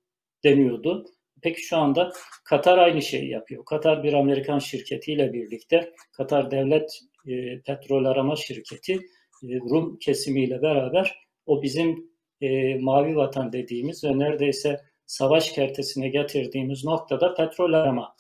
deniyordu. 0.44 1.06
Peki 1.42 1.62
şu 1.62 1.76
anda 1.76 2.12
Katar 2.44 2.78
aynı 2.78 3.02
şeyi 3.02 3.30
yapıyor. 3.30 3.64
Katar 3.64 4.02
bir 4.02 4.12
Amerikan 4.12 4.59
şirketiyle 4.59 5.32
birlikte 5.32 5.92
Katar 6.12 6.50
Devlet 6.50 7.00
e, 7.26 7.61
Petrol 7.61 8.04
Arama 8.04 8.37
Şirketi 8.37 8.94
e, 9.42 9.59
Rum 9.59 9.99
kesimiyle 9.99 10.62
beraber 10.62 11.18
o 11.47 11.62
bizim 11.62 12.11
e, 12.40 12.75
mavi 12.78 13.16
vatan 13.16 13.52
dediğimiz 13.52 14.04
ve 14.04 14.18
neredeyse 14.18 14.80
savaş 15.11 15.52
kertesine 15.52 16.09
getirdiğimiz 16.09 16.85
noktada 16.85 17.35
petrol 17.35 17.73
arama 17.73 18.17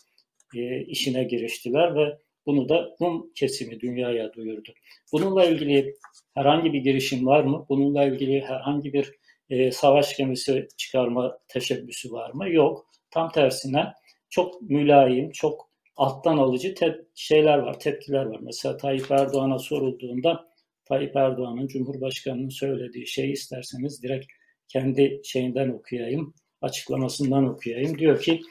e, 0.56 0.80
işine 0.80 1.24
giriştiler 1.24 1.94
ve 1.94 2.18
bunu 2.46 2.68
da 2.68 2.96
Rum 3.00 3.32
kesimi 3.34 3.80
dünyaya 3.80 4.32
duyurdu. 4.32 4.72
Bununla 5.12 5.44
ilgili 5.44 5.94
herhangi 6.34 6.72
bir 6.72 6.78
girişim 6.78 7.26
var 7.26 7.44
mı? 7.44 7.66
Bununla 7.68 8.04
ilgili 8.04 8.40
herhangi 8.40 8.92
bir 8.92 9.12
e, 9.50 9.72
savaş 9.72 10.16
gemisi 10.16 10.68
çıkarma 10.76 11.38
teşebbüsü 11.48 12.12
var 12.12 12.30
mı? 12.30 12.50
Yok. 12.50 12.86
Tam 13.10 13.32
tersine 13.32 13.92
çok 14.30 14.62
mülayim, 14.62 15.30
çok 15.30 15.70
alttan 15.96 16.38
alıcı 16.38 16.74
şeyler 17.14 17.58
var, 17.58 17.80
tepkiler 17.80 18.24
var. 18.24 18.40
Mesela 18.42 18.76
Tayyip 18.76 19.10
Erdoğan'a 19.10 19.58
sorulduğunda 19.58 20.48
Tayyip 20.84 21.16
Erdoğan'ın 21.16 21.66
Cumhurbaşkanı'nın 21.66 22.48
söylediği 22.48 23.06
şeyi 23.06 23.32
isterseniz 23.32 24.02
direkt 24.02 24.26
kendi 24.68 25.20
şeyinden 25.24 25.68
okuyayım, 25.68 26.34
açıklamasından 26.60 27.44
okuyayım. 27.48 27.98
Diyor 27.98 28.22
ki 28.22 28.42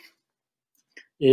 e, 1.24 1.30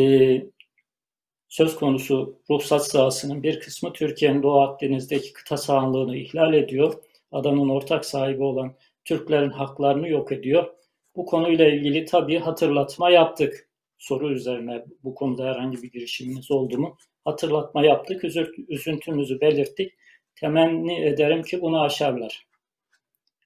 söz 1.48 1.76
konusu 1.76 2.40
ruhsat 2.50 2.86
sahasının 2.86 3.42
bir 3.42 3.60
kısmı 3.60 3.92
Türkiye'nin 3.92 4.42
Doğu 4.42 4.60
Akdeniz'deki 4.60 5.32
kıta 5.32 5.56
sahanlığını 5.56 6.16
ihlal 6.16 6.54
ediyor. 6.54 7.02
Adanın 7.32 7.68
ortak 7.68 8.04
sahibi 8.04 8.42
olan 8.42 8.74
Türklerin 9.04 9.50
haklarını 9.50 10.08
yok 10.08 10.32
ediyor. 10.32 10.74
Bu 11.16 11.26
konuyla 11.26 11.66
ilgili 11.66 12.04
tabii 12.04 12.38
hatırlatma 12.38 13.10
yaptık. 13.10 13.70
Soru 13.98 14.32
üzerine 14.32 14.84
bu 15.04 15.14
konuda 15.14 15.44
herhangi 15.44 15.82
bir 15.82 15.92
girişimimiz 15.92 16.50
oldu 16.50 16.78
mu? 16.78 16.96
Hatırlatma 17.24 17.84
yaptık, 17.84 18.24
üzüntümüzü 18.68 19.40
belirttik. 19.40 19.94
Temenni 20.34 21.04
ederim 21.04 21.42
ki 21.42 21.62
bunu 21.62 21.82
aşarlar. 21.82 22.46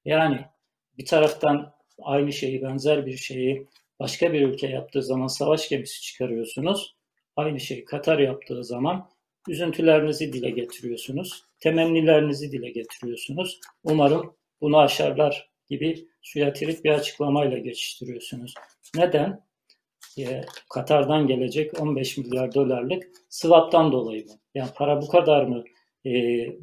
Yani 0.05 0.41
bir 0.99 1.07
taraftan 1.07 1.73
aynı 2.03 2.33
şeyi, 2.33 2.63
benzer 2.63 3.07
bir 3.07 3.17
şeyi 3.17 3.67
başka 4.01 4.33
bir 4.33 4.49
ülke 4.49 4.67
yaptığı 4.67 5.03
zaman 5.03 5.27
savaş 5.27 5.69
gemisi 5.69 6.03
çıkarıyorsunuz. 6.03 6.97
Aynı 7.37 7.61
şeyi 7.61 7.85
Katar 7.85 8.19
yaptığı 8.19 8.65
zaman 8.65 9.09
üzüntülerinizi 9.49 10.33
dile 10.33 10.51
getiriyorsunuz. 10.51 11.45
Temennilerinizi 11.61 12.53
dile 12.53 12.71
getiriyorsunuz. 12.71 13.61
Umarım 13.85 14.35
bunu 14.61 14.79
aşarlar 14.79 15.51
gibi 15.69 16.09
suya 16.23 16.53
tirit 16.53 16.85
bir 16.85 16.91
açıklamayla 16.91 17.59
geçiştiriyorsunuz. 17.59 18.55
Neden? 18.97 19.45
E, 20.19 20.45
Katar'dan 20.71 21.27
gelecek 21.27 21.81
15 21.81 22.19
milyar 22.19 22.55
dolarlık 22.55 23.11
swap'tan 23.29 23.93
dolayı 23.93 24.27
mı? 24.27 24.33
Yani 24.55 24.71
para 24.75 25.03
bu 25.03 25.09
kadar 25.09 25.45
mı 25.45 25.65
e, 26.07 26.11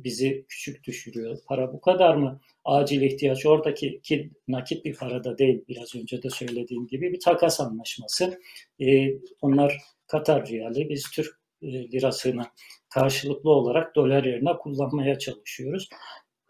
bizi 0.04 0.46
küçük 0.50 0.84
düşürüyor? 0.84 1.38
Para 1.48 1.74
bu 1.74 1.82
kadar 1.82 2.16
mı 2.16 2.42
acil 2.66 3.02
ihtiyaç? 3.02 3.46
Oradaki 3.46 4.02
ki 4.02 4.32
nakit 4.48 4.86
bir 4.86 4.96
para 4.96 5.24
da 5.24 5.38
değil 5.38 5.66
biraz 5.68 5.96
önce 5.96 6.24
de 6.24 6.30
söylediğim 6.30 6.88
gibi 6.88 7.14
bir 7.14 7.20
takas 7.20 7.60
anlaşması. 7.60 8.42
E, 8.82 9.14
onlar 9.42 9.78
Katar 10.08 10.48
riyali, 10.48 10.90
biz 10.90 11.12
Türk 11.12 11.40
e, 11.62 11.92
lirasını 11.92 12.44
karşılıklı 12.90 13.50
olarak 13.50 13.96
dolar 13.96 14.24
yerine 14.24 14.58
kullanmaya 14.58 15.20
çalışıyoruz. 15.20 15.90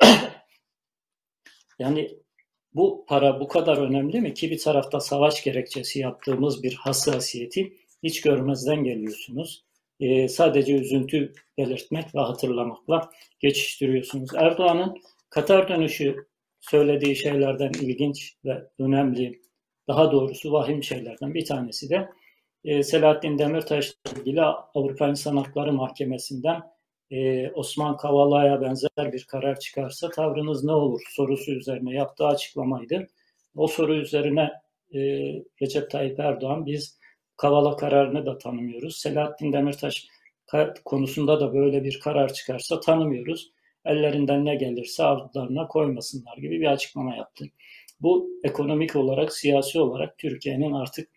yani 1.79 2.17
bu 2.73 3.05
para 3.07 3.39
bu 3.39 3.47
kadar 3.47 3.77
önemli 3.77 4.21
mi 4.21 4.33
ki 4.33 4.51
bir 4.51 4.59
tarafta 4.59 4.99
savaş 4.99 5.43
gerekçesi 5.43 5.99
yaptığımız 5.99 6.63
bir 6.63 6.73
hassasiyeti 6.73 7.73
hiç 8.03 8.21
görmezden 8.21 8.83
geliyorsunuz. 8.83 9.66
Ee, 9.99 10.27
sadece 10.27 10.73
üzüntü 10.73 11.33
belirtmek 11.57 12.15
ve 12.15 12.19
hatırlamakla 12.19 13.09
geçiştiriyorsunuz. 13.39 14.29
Erdoğan'ın 14.35 14.97
Katar 15.29 15.69
dönüşü 15.69 16.27
söylediği 16.59 17.15
şeylerden 17.15 17.71
ilginç 17.81 18.35
ve 18.45 18.63
önemli, 18.79 19.41
daha 19.87 20.11
doğrusu 20.11 20.51
vahim 20.51 20.83
şeylerden 20.83 21.33
bir 21.33 21.45
tanesi 21.45 21.89
de 21.89 22.09
e, 22.63 22.83
Selahattin 22.83 23.37
Demirtaş'la 23.37 24.19
ilgili 24.19 24.41
Avrupa 24.41 25.07
İnsan 25.07 25.37
Hakları 25.37 25.73
Mahkemesi'nden 25.73 26.61
e, 27.11 27.49
Osman 27.51 27.97
Kavala'ya 27.97 28.61
benzer 28.61 29.13
bir 29.13 29.23
karar 29.23 29.59
çıkarsa 29.59 30.09
tavrınız 30.09 30.63
ne 30.63 30.71
olur 30.71 31.01
sorusu 31.09 31.51
üzerine 31.51 31.93
yaptığı 31.93 32.25
açıklamaydı. 32.25 33.07
O 33.55 33.67
soru 33.67 33.95
üzerine 33.95 34.51
e, 34.93 34.99
Recep 35.61 35.91
Tayyip 35.91 36.19
Erdoğan 36.19 36.65
biz 36.65 36.96
Kavala 37.37 37.75
kararını 37.75 38.25
da 38.25 38.37
tanımıyoruz. 38.37 38.97
Selahattin 38.97 39.53
Demirtaş 39.53 40.07
konusunda 40.85 41.39
da 41.39 41.53
böyle 41.53 41.83
bir 41.83 41.99
karar 41.99 42.33
çıkarsa 42.33 42.79
tanımıyoruz. 42.79 43.51
Ellerinden 43.85 44.45
ne 44.45 44.55
gelirse 44.55 45.03
ardılarına 45.03 45.67
koymasınlar 45.67 46.37
gibi 46.37 46.61
bir 46.61 46.71
açıklama 46.71 47.15
yaptı. 47.15 47.45
Bu 48.01 48.29
ekonomik 48.43 48.95
olarak, 48.95 49.33
siyasi 49.33 49.79
olarak 49.79 50.17
Türkiye'nin 50.17 50.71
artık 50.71 51.09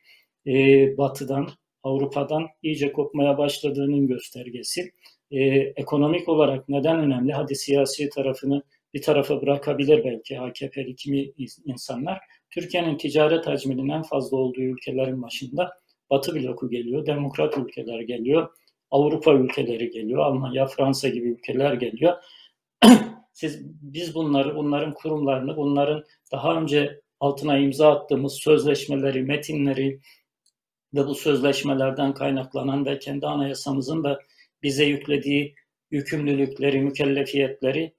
e, 0.47 0.53
batıdan, 0.99 1.49
Avrupa'dan 1.83 2.47
iyice 2.63 2.93
kopmaya 2.93 3.39
başladığının 3.39 4.07
göstergesi 4.07 4.93
e, 5.31 5.39
ekonomik 5.77 6.29
olarak 6.29 6.69
neden 6.69 7.01
önemli? 7.01 7.33
Hadi 7.33 7.55
siyasi 7.55 8.09
tarafını 8.09 8.63
bir 8.95 9.03
tarafa 9.03 9.43
bırakabilir 9.43 10.05
belki 10.05 10.41
AKP'li 10.41 10.97
kimi 10.97 11.33
insanlar. 11.65 12.21
Türkiye'nin 12.51 12.97
ticaret 12.97 13.47
hacminin 13.47 13.89
en 13.89 14.03
fazla 14.03 14.37
olduğu 14.37 14.61
ülkelerin 14.61 15.23
başında 15.23 15.71
Batı 16.11 16.35
bloku 16.35 16.71
geliyor, 16.71 17.07
demokrat 17.07 17.59
ülkeler 17.59 18.01
geliyor, 18.01 18.49
Avrupa 18.91 19.35
ülkeleri 19.35 19.91
geliyor, 19.91 20.21
Almanya, 20.21 20.67
Fransa 20.67 21.09
gibi 21.09 21.29
ülkeler 21.29 21.73
geliyor. 21.73 22.17
Siz 23.33 23.63
biz 23.83 24.15
bunları, 24.15 24.57
bunların 24.57 24.95
kurumlarını, 24.95 25.57
bunların 25.57 26.05
daha 26.33 26.61
önce 26.61 27.01
altına 27.21 27.59
imza 27.59 27.93
attığımız 27.93 28.33
sözleşmeleri, 28.33 29.23
metinleri, 29.23 30.01
ve 30.95 31.07
bu 31.07 31.15
sözleşmelerden 31.15 32.15
kaynaklanan 32.15 32.87
ve 32.87 32.99
kendi 32.99 33.27
anayasamızın 33.27 34.05
da 34.05 34.21
bize 34.63 34.85
yüklediği 34.85 35.55
yükümlülükleri, 35.91 36.81
mükellefiyetleri 36.81 37.95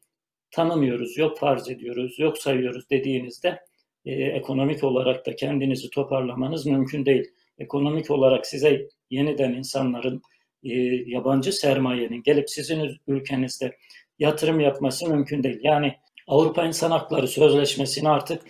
tanımıyoruz, 0.51 1.17
yok 1.17 1.39
farz 1.39 1.69
ediyoruz, 1.69 2.19
yok 2.19 2.37
sayıyoruz 2.37 2.89
dediğinizde 2.89 3.59
e, 4.05 4.11
ekonomik 4.11 4.83
olarak 4.83 5.25
da 5.25 5.35
kendinizi 5.35 5.89
toparlamanız 5.89 6.65
mümkün 6.65 7.05
değil. 7.05 7.31
Ekonomik 7.61 8.11
olarak 8.11 8.47
size 8.47 8.87
yeniden 9.09 9.53
insanların, 9.53 10.21
e, 10.63 10.73
yabancı 11.05 11.51
sermayenin 11.51 12.23
gelip 12.23 12.49
sizin 12.49 12.97
ülkenizde 13.07 13.77
yatırım 14.19 14.59
yapması 14.59 15.09
mümkün 15.09 15.43
değil. 15.43 15.59
Yani 15.63 15.95
Avrupa 16.27 16.65
İnsan 16.65 16.91
Hakları 16.91 17.27
Sözleşmesi'ni 17.27 18.09
artık 18.09 18.43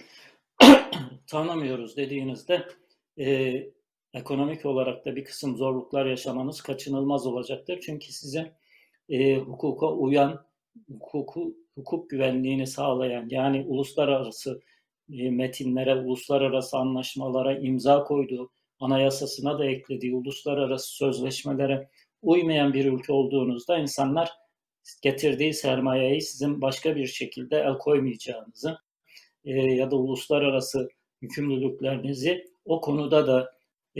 tanımıyoruz 1.27 1.97
dediğinizde 1.97 2.65
e, 3.19 3.55
ekonomik 4.13 4.65
olarak 4.65 5.05
da 5.05 5.15
bir 5.15 5.23
kısım 5.23 5.57
zorluklar 5.57 6.05
yaşamanız 6.05 6.61
kaçınılmaz 6.61 7.27
olacaktır. 7.27 7.79
Çünkü 7.85 8.13
size 8.13 8.53
e, 9.09 9.35
hukuka 9.35 9.87
uyan, 9.87 10.45
hukuku, 10.89 11.55
hukuk 11.75 12.09
güvenliğini 12.09 12.67
sağlayan 12.67 13.27
yani 13.29 13.65
uluslararası 13.67 14.61
e, 15.13 15.29
metinlere, 15.29 15.95
uluslararası 15.95 16.77
anlaşmalara 16.77 17.57
imza 17.57 18.03
koyduğu, 18.03 18.49
anayasasına 18.81 19.59
da 19.59 19.65
eklediği 19.65 20.15
uluslararası 20.15 20.95
sözleşmelere 20.95 21.89
uymayan 22.21 22.73
bir 22.73 22.85
ülke 22.85 23.13
olduğunuzda 23.13 23.77
insanlar 23.77 24.29
getirdiği 25.01 25.53
sermayeyi 25.53 26.21
sizin 26.21 26.61
başka 26.61 26.95
bir 26.95 27.07
şekilde 27.07 27.59
el 27.59 27.77
koymayacağınızı 27.77 28.77
e, 29.45 29.51
ya 29.51 29.91
da 29.91 29.95
uluslararası 29.95 30.89
yükümlülüklerinizi 31.21 32.51
o 32.65 32.81
konuda 32.81 33.27
da 33.27 33.51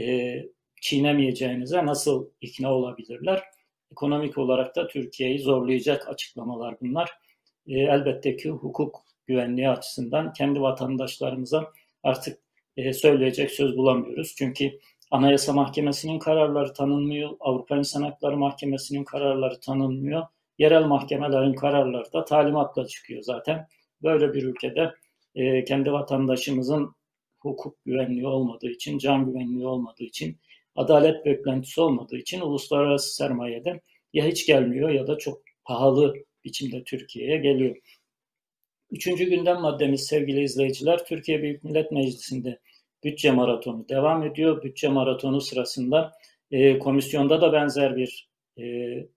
e, 0.02 0.36
çiğnemeyeceğinize 0.82 1.86
nasıl 1.86 2.30
ikna 2.42 2.74
olabilirler? 2.74 3.44
Ekonomik 3.92 4.38
olarak 4.38 4.76
da 4.76 4.88
Türkiye'yi 4.88 5.40
zorlayacak 5.40 6.08
açıklamalar 6.10 6.76
bunlar. 6.82 7.10
E, 7.68 7.80
elbette 7.80 8.36
ki 8.36 8.50
hukuk 8.50 9.06
güvenliği 9.28 9.70
açısından 9.70 10.34
kendi 10.34 10.62
vatandaşlarımıza 10.62 11.72
artık 12.04 12.40
e, 12.82 12.94
söyleyecek 12.94 13.52
söz 13.52 13.78
bulamıyoruz. 13.78 14.36
Çünkü 14.38 14.80
Anayasa 15.12 15.54
Mahkemesi'nin 15.54 16.20
kararları 16.20 16.74
tanınmıyor, 16.74 17.30
Avrupa 17.40 17.78
İnsan 17.78 18.02
Hakları 18.02 18.38
Mahkemesi'nin 18.38 19.04
kararları 19.04 19.60
tanınmıyor, 19.60 20.24
yerel 20.58 20.84
mahkemelerin 20.84 21.54
kararları 21.54 22.14
da 22.14 22.26
talimatla 22.26 22.88
çıkıyor 22.88 23.22
zaten. 23.22 23.68
Böyle 24.04 24.34
bir 24.34 24.44
ülkede 24.44 24.94
e, 25.36 25.64
kendi 25.64 25.92
vatandaşımızın 25.92 26.96
hukuk 27.40 27.86
güvenliği 27.86 28.28
olmadığı 28.28 28.70
için, 28.70 28.98
can 28.98 29.26
güvenliği 29.26 29.68
olmadığı 29.68 30.04
için, 30.04 30.38
adalet 30.76 31.26
beklentisi 31.26 31.82
olmadığı 31.82 32.18
için 32.18 32.42
uluslararası 32.42 33.16
sermayede 33.16 33.82
ya 34.14 34.26
hiç 34.26 34.46
gelmiyor 34.46 34.90
ya 34.90 35.08
da 35.08 35.18
çok 35.18 35.42
pahalı 35.64 36.16
biçimde 36.44 36.84
Türkiye'ye 36.84 37.38
geliyor. 37.38 37.76
Üçüncü 38.92 39.30
gündem 39.30 39.62
maddemiz 39.62 40.08
sevgili 40.08 40.44
izleyiciler, 40.44 41.06
Türkiye 41.06 41.42
Büyük 41.42 41.64
Millet 41.64 41.92
Meclisi'nde 41.92 42.60
bütçe 43.04 43.32
maratonu 43.32 43.90
devam 43.90 44.24
ediyor. 44.24 44.64
Bütçe 44.64 44.88
maratonu 44.88 45.42
sırasında 45.42 46.12
e, 46.52 46.80
komisyonda 46.80 47.42
da 47.42 47.54
benzer 47.54 47.96
bir 47.96 48.30
e, 48.58 48.64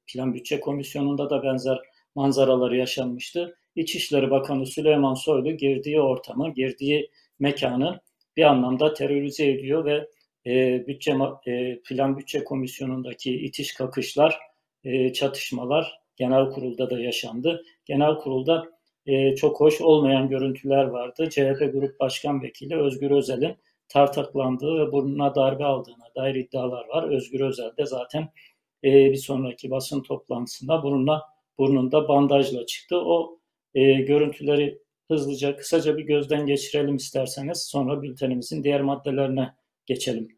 plan 0.07 0.35
bütçe 0.35 0.61
komisyonunda 0.61 1.31
da 1.31 1.43
benzer 1.43 1.79
manzaraları 2.15 2.77
yaşanmıştı. 2.77 3.57
İçişleri 3.77 4.31
Bakanı 4.31 4.67
Süleyman 4.67 5.15
Soylu 5.15 5.57
girdiği 5.57 6.01
ortamı, 6.01 6.55
girdiği 6.55 7.11
mekanı 7.39 8.01
bir 8.37 8.43
anlamda 8.43 8.95
terörize 8.95 9.51
ediyor 9.51 9.85
ve 9.85 10.09
e, 10.47 10.87
bütçe 10.87 11.17
e, 11.47 11.81
plan 11.81 12.19
bütçe 12.19 12.45
komisyonundaki 12.45 13.35
itiş 13.37 13.75
kakışlar, 13.75 14.39
e, 14.85 15.13
çatışmalar 15.13 16.01
genel 16.17 16.51
kurulda 16.51 16.91
da 16.91 17.01
yaşandı. 17.01 17.65
Genel 17.85 18.15
kurulda 18.15 18.65
e, 19.07 19.35
çok 19.37 19.61
hoş 19.61 19.81
olmayan 19.81 20.29
görüntüler 20.29 20.85
vardı. 20.85 21.29
CHP 21.31 21.73
Grup 21.73 22.01
Başkan 22.01 22.43
Vekili 22.43 22.77
Özgür 22.77 23.11
Özel'in 23.11 23.57
tartaklandığı 23.89 24.79
ve 24.79 24.93
burnuna 24.93 25.35
darbe 25.35 25.65
aldığına 25.65 26.05
dair 26.17 26.35
iddialar 26.35 26.89
var. 26.89 27.13
Özgür 27.13 27.41
Özel 27.41 27.77
de 27.77 27.87
zaten 27.87 28.29
e, 28.85 29.11
bir 29.11 29.17
sonraki 29.17 29.71
basın 29.71 30.03
toplantısında 30.03 30.83
burnuna 30.83 31.23
burnunda 31.59 32.09
bandajla 32.09 32.67
çıktı. 32.67 32.97
O 32.99 33.39
e, 33.75 33.93
görüntüleri 33.93 34.79
hızlıca 35.11 35.57
kısaca 35.57 35.97
bir 35.97 36.05
gözden 36.05 36.47
geçirelim 36.47 36.97
isterseniz. 36.97 37.63
Sonra 37.63 38.03
bültenimizin 38.03 38.65
diğer 38.65 38.81
maddelerine 38.81 39.55
geçelim. 39.87 40.29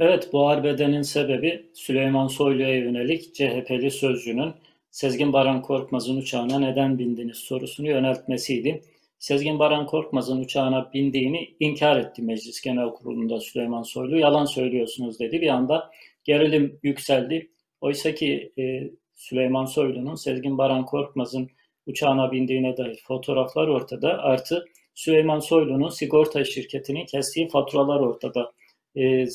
Evet, 0.00 0.28
bu 0.32 0.48
arbedenin 0.48 1.02
sebebi 1.02 1.66
Süleyman 1.74 2.26
Soylu'ya 2.26 2.76
yönelik 2.76 3.34
CHP'li 3.34 3.90
sözcünün 3.90 4.54
Sezgin 4.90 5.32
Baran 5.32 5.62
Korkmaz'ın 5.62 6.16
uçağına 6.16 6.58
neden 6.58 6.98
bindiniz 6.98 7.36
sorusunu 7.36 7.88
yöneltmesiydi. 7.88 8.82
Sezgin 9.18 9.58
Baran 9.58 9.86
Korkmaz'ın 9.86 10.40
uçağına 10.40 10.92
bindiğini 10.94 11.54
inkar 11.60 11.96
etti 11.96 12.22
Meclis 12.22 12.60
Genel 12.60 12.90
Kurulu'nda 12.90 13.40
Süleyman 13.40 13.82
Soylu. 13.82 14.18
Yalan 14.18 14.44
söylüyorsunuz 14.44 15.20
dedi. 15.20 15.40
Bir 15.40 15.48
anda 15.48 15.90
gerilim 16.24 16.78
yükseldi. 16.82 17.50
Oysa 17.80 18.14
ki 18.14 18.52
e, 18.58 18.90
Süleyman 19.14 19.64
Soylu'nun 19.64 20.14
Sezgin 20.14 20.58
Baran 20.58 20.84
Korkmaz'ın 20.86 21.50
uçağına 21.86 22.32
bindiğine 22.32 22.76
dair 22.76 23.02
fotoğraflar 23.06 23.68
ortada. 23.68 24.18
Artı 24.18 24.64
Süleyman 24.94 25.38
Soylu'nun 25.38 25.88
sigorta 25.88 26.44
şirketinin 26.44 27.06
kestiği 27.06 27.48
faturalar 27.48 28.00
ortada. 28.00 28.52
E, 28.96 29.26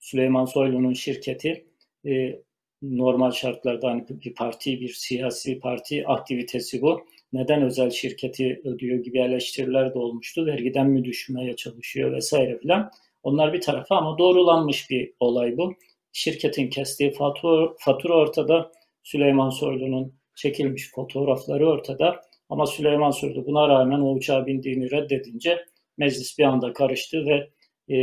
Süleyman 0.00 0.44
Soylu'nun 0.44 0.92
şirketi 0.92 1.66
e, 2.06 2.40
normal 2.82 3.30
şartlarda 3.30 3.88
hani 3.88 4.06
bir 4.08 4.34
parti, 4.34 4.80
bir 4.80 4.88
siyasi 4.88 5.60
parti 5.60 6.06
aktivitesi 6.06 6.82
bu. 6.82 7.06
Neden 7.32 7.62
özel 7.62 7.90
şirketi 7.90 8.60
ödüyor 8.64 8.98
gibi 8.98 9.18
eleştiriler 9.18 9.94
de 9.94 9.98
olmuştu. 9.98 10.46
Vergiden 10.46 10.90
mi 10.90 11.04
düşmeye 11.04 11.56
çalışıyor 11.56 12.12
vesaire 12.12 12.58
filan. 12.58 12.90
Onlar 13.22 13.52
bir 13.52 13.60
tarafa 13.60 13.96
ama 13.96 14.18
doğrulanmış 14.18 14.90
bir 14.90 15.12
olay 15.20 15.56
bu. 15.56 15.74
Şirketin 16.12 16.70
kestiği 16.70 17.12
fatura, 17.12 17.74
fatura 17.78 18.14
ortada. 18.14 18.72
Süleyman 19.02 19.50
Soylu'nun 19.50 20.14
çekilmiş 20.34 20.90
fotoğrafları 20.94 21.68
ortada. 21.68 22.20
Ama 22.48 22.66
Süleyman 22.66 23.10
Soylu 23.10 23.46
buna 23.46 23.68
rağmen 23.68 24.00
o 24.00 24.12
uçağa 24.12 24.46
bindiğini 24.46 24.90
reddedince 24.90 25.64
meclis 25.98 26.38
bir 26.38 26.44
anda 26.44 26.72
karıştı 26.72 27.26
ve 27.26 27.50
e, 27.90 27.96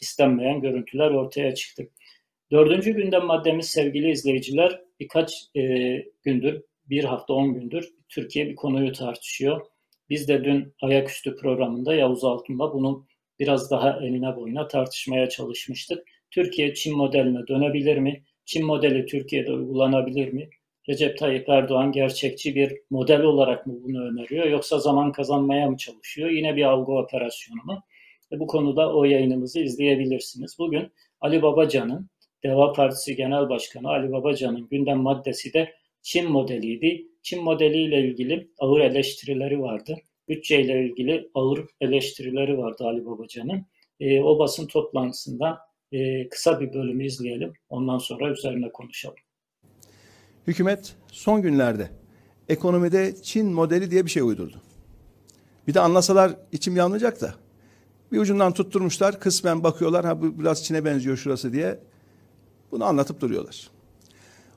istenmeyen 0.00 0.60
görüntüler 0.60 1.10
ortaya 1.10 1.54
çıktı. 1.54 1.88
Dördüncü 2.50 2.90
gündem 2.90 3.24
maddemiz 3.24 3.66
sevgili 3.66 4.10
izleyiciler 4.10 4.80
birkaç 5.00 5.32
e, 5.56 5.62
gündür, 6.22 6.62
bir 6.86 7.04
hafta 7.04 7.34
on 7.34 7.54
gündür 7.54 7.88
Türkiye 8.08 8.48
bir 8.48 8.54
konuyu 8.54 8.92
tartışıyor. 8.92 9.60
Biz 10.10 10.28
de 10.28 10.44
dün 10.44 10.74
ayaküstü 10.82 11.36
programında 11.36 11.94
Yavuz 11.94 12.24
Altun'la 12.24 12.72
bunu 12.72 13.06
biraz 13.38 13.70
daha 13.70 14.00
eline 14.02 14.36
boyuna 14.36 14.68
tartışmaya 14.68 15.28
çalışmıştık. 15.28 16.04
Türkiye 16.30 16.74
Çin 16.74 16.96
modeline 16.96 17.46
dönebilir 17.48 17.98
mi? 17.98 18.24
Çin 18.44 18.66
modeli 18.66 19.06
Türkiye'de 19.06 19.52
uygulanabilir 19.52 20.32
mi? 20.32 20.48
Recep 20.88 21.18
Tayyip 21.18 21.48
Erdoğan 21.48 21.92
gerçekçi 21.92 22.54
bir 22.54 22.76
model 22.90 23.22
olarak 23.22 23.66
mı 23.66 23.74
bunu 23.82 24.08
öneriyor 24.08 24.46
yoksa 24.46 24.78
zaman 24.78 25.12
kazanmaya 25.12 25.70
mı 25.70 25.76
çalışıyor? 25.76 26.30
Yine 26.30 26.56
bir 26.56 26.62
algı 26.62 26.92
operasyonu 26.92 27.60
mu? 27.64 27.82
Bu 28.32 28.46
konuda 28.46 28.94
o 28.94 29.04
yayınımızı 29.04 29.60
izleyebilirsiniz. 29.60 30.56
Bugün 30.58 30.92
Ali 31.20 31.42
Babacan'ın 31.42 32.10
Deva 32.44 32.72
Partisi 32.72 33.16
Genel 33.16 33.48
Başkanı 33.48 33.88
Ali 33.88 34.12
Babacan'ın 34.12 34.68
gündem 34.68 34.98
maddesi 34.98 35.52
de 35.52 35.72
Çin 36.02 36.30
modeliydi. 36.30 37.06
Çin 37.22 37.44
modeliyle 37.44 38.08
ilgili 38.08 38.50
ağır 38.58 38.80
eleştirileri 38.80 39.60
vardı. 39.60 39.96
Bütçeyle 40.28 40.84
ilgili 40.84 41.30
ağır 41.34 41.66
eleştirileri 41.80 42.58
vardı 42.58 42.84
Ali 42.84 43.06
Babacan'ın. 43.06 43.66
E, 44.00 44.20
o 44.20 44.38
basın 44.38 44.66
toplantısından 44.66 45.58
e, 45.92 46.28
kısa 46.28 46.60
bir 46.60 46.72
bölümü 46.72 47.06
izleyelim. 47.06 47.52
Ondan 47.68 47.98
sonra 47.98 48.30
üzerine 48.30 48.72
konuşalım. 48.72 49.16
Hükümet 50.46 50.94
son 51.12 51.42
günlerde 51.42 51.90
ekonomide 52.48 53.14
Çin 53.22 53.46
modeli 53.46 53.90
diye 53.90 54.04
bir 54.04 54.10
şey 54.10 54.22
uydurdu. 54.22 54.62
Bir 55.68 55.74
de 55.74 55.80
anlasalar 55.80 56.32
içim 56.52 56.76
yanmayacak 56.76 57.20
da. 57.20 57.34
Bir 58.12 58.18
ucundan 58.18 58.52
tutturmuşlar, 58.52 59.20
kısmen 59.20 59.62
bakıyorlar, 59.62 60.04
ha 60.04 60.22
bu 60.22 60.38
biraz 60.38 60.64
Çin'e 60.64 60.84
benziyor 60.84 61.16
şurası 61.16 61.52
diye. 61.52 61.80
Bunu 62.70 62.84
anlatıp 62.84 63.20
duruyorlar. 63.20 63.70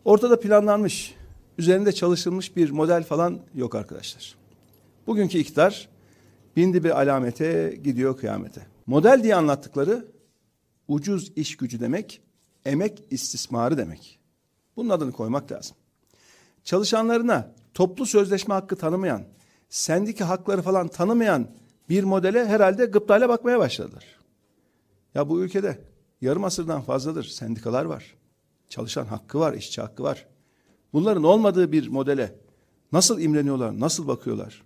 Ortada 0.06 0.40
planlanmış, 0.40 1.16
üzerinde 1.58 1.92
çalışılmış 1.92 2.56
bir 2.56 2.70
model 2.70 3.04
falan 3.04 3.40
yok 3.56 3.76
arkadaşlar. 3.76 4.36
Bugünkü 5.08 5.38
iktidar 5.38 5.90
bindi 6.56 6.84
bir 6.84 7.02
alamete, 7.02 7.80
gidiyor 7.84 8.18
kıyamete. 8.18 8.68
Model 8.86 9.24
diye 9.24 9.36
anlattıkları 9.36 10.08
ucuz 10.88 11.32
iş 11.36 11.58
gücü 11.58 11.80
demek, 11.80 12.22
emek 12.66 13.04
istismarı 13.10 13.78
demek. 13.78 14.20
Bunun 14.76 14.90
adını 14.90 15.12
koymak 15.12 15.52
lazım. 15.52 15.78
Çalışanlarına 16.64 17.52
toplu 17.74 18.06
sözleşme 18.06 18.54
hakkı 18.54 18.76
tanımayan, 18.76 19.24
sendiki 19.70 20.24
hakları 20.24 20.62
falan 20.62 20.88
tanımayan 20.88 21.48
bir 21.92 22.04
modele 22.04 22.46
herhalde 22.46 22.86
gıptayla 22.86 23.30
bakmaya 23.30 23.60
başladılar. 23.60 24.06
Ya 25.16 25.30
bu 25.30 25.42
ülkede 25.42 25.78
yarım 26.22 26.44
asırdan 26.44 26.82
fazladır 26.82 27.24
sendikalar 27.24 27.86
var. 27.86 28.16
Çalışan 28.70 29.06
hakkı 29.06 29.40
var, 29.40 29.54
işçi 29.54 29.82
hakkı 29.82 30.04
var. 30.04 30.28
Bunların 30.94 31.24
olmadığı 31.24 31.72
bir 31.72 31.88
modele 31.88 32.36
nasıl 32.92 33.20
imreniyorlar, 33.20 33.80
nasıl 33.80 34.08
bakıyorlar? 34.08 34.64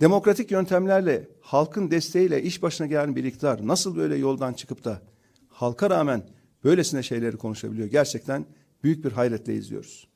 Demokratik 0.00 0.50
yöntemlerle, 0.50 1.28
halkın 1.40 1.90
desteğiyle 1.90 2.42
iş 2.42 2.62
başına 2.62 2.86
gelen 2.86 3.16
bir 3.16 3.24
iktidar 3.24 3.66
nasıl 3.66 3.96
böyle 3.96 4.16
yoldan 4.16 4.52
çıkıp 4.52 4.84
da 4.84 5.02
halka 5.48 5.90
rağmen 5.90 6.22
böylesine 6.64 7.02
şeyleri 7.02 7.36
konuşabiliyor? 7.36 7.88
Gerçekten 7.88 8.46
büyük 8.84 9.04
bir 9.04 9.12
hayretle 9.12 9.54
izliyoruz. 9.54 10.08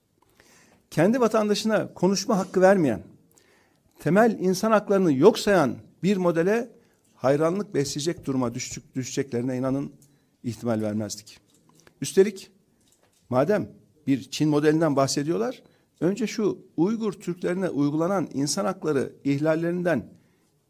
Kendi 0.91 1.21
vatandaşına 1.21 1.95
konuşma 1.95 2.39
hakkı 2.39 2.61
vermeyen, 2.61 3.03
temel 3.99 4.39
insan 4.41 4.71
haklarını 4.71 5.13
yok 5.13 5.39
sayan 5.39 5.84
bir 6.05 6.17
modele 6.17 6.71
hayranlık 7.15 7.75
besleyecek 7.75 8.27
duruma 8.27 8.55
düştük, 8.55 8.95
düşeceklerine 8.95 9.57
inanın 9.57 9.93
ihtimal 10.43 10.81
vermezdik. 10.81 11.41
Üstelik 12.01 12.51
madem 13.29 13.69
bir 14.07 14.31
Çin 14.31 14.49
modelinden 14.49 14.97
bahsediyorlar, 14.97 15.63
önce 16.01 16.27
şu 16.27 16.59
Uygur 16.77 17.13
Türklerine 17.13 17.69
uygulanan 17.69 18.29
insan 18.35 18.65
hakları 18.65 19.13
ihlallerinden 19.25 20.13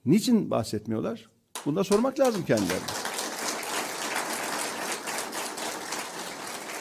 niçin 0.05 0.51
bahsetmiyorlar? 0.51 1.31
Bunu 1.67 1.77
da 1.77 1.85
sormak 1.85 2.21
lazım 2.21 2.45
kendilerine. 2.45 2.85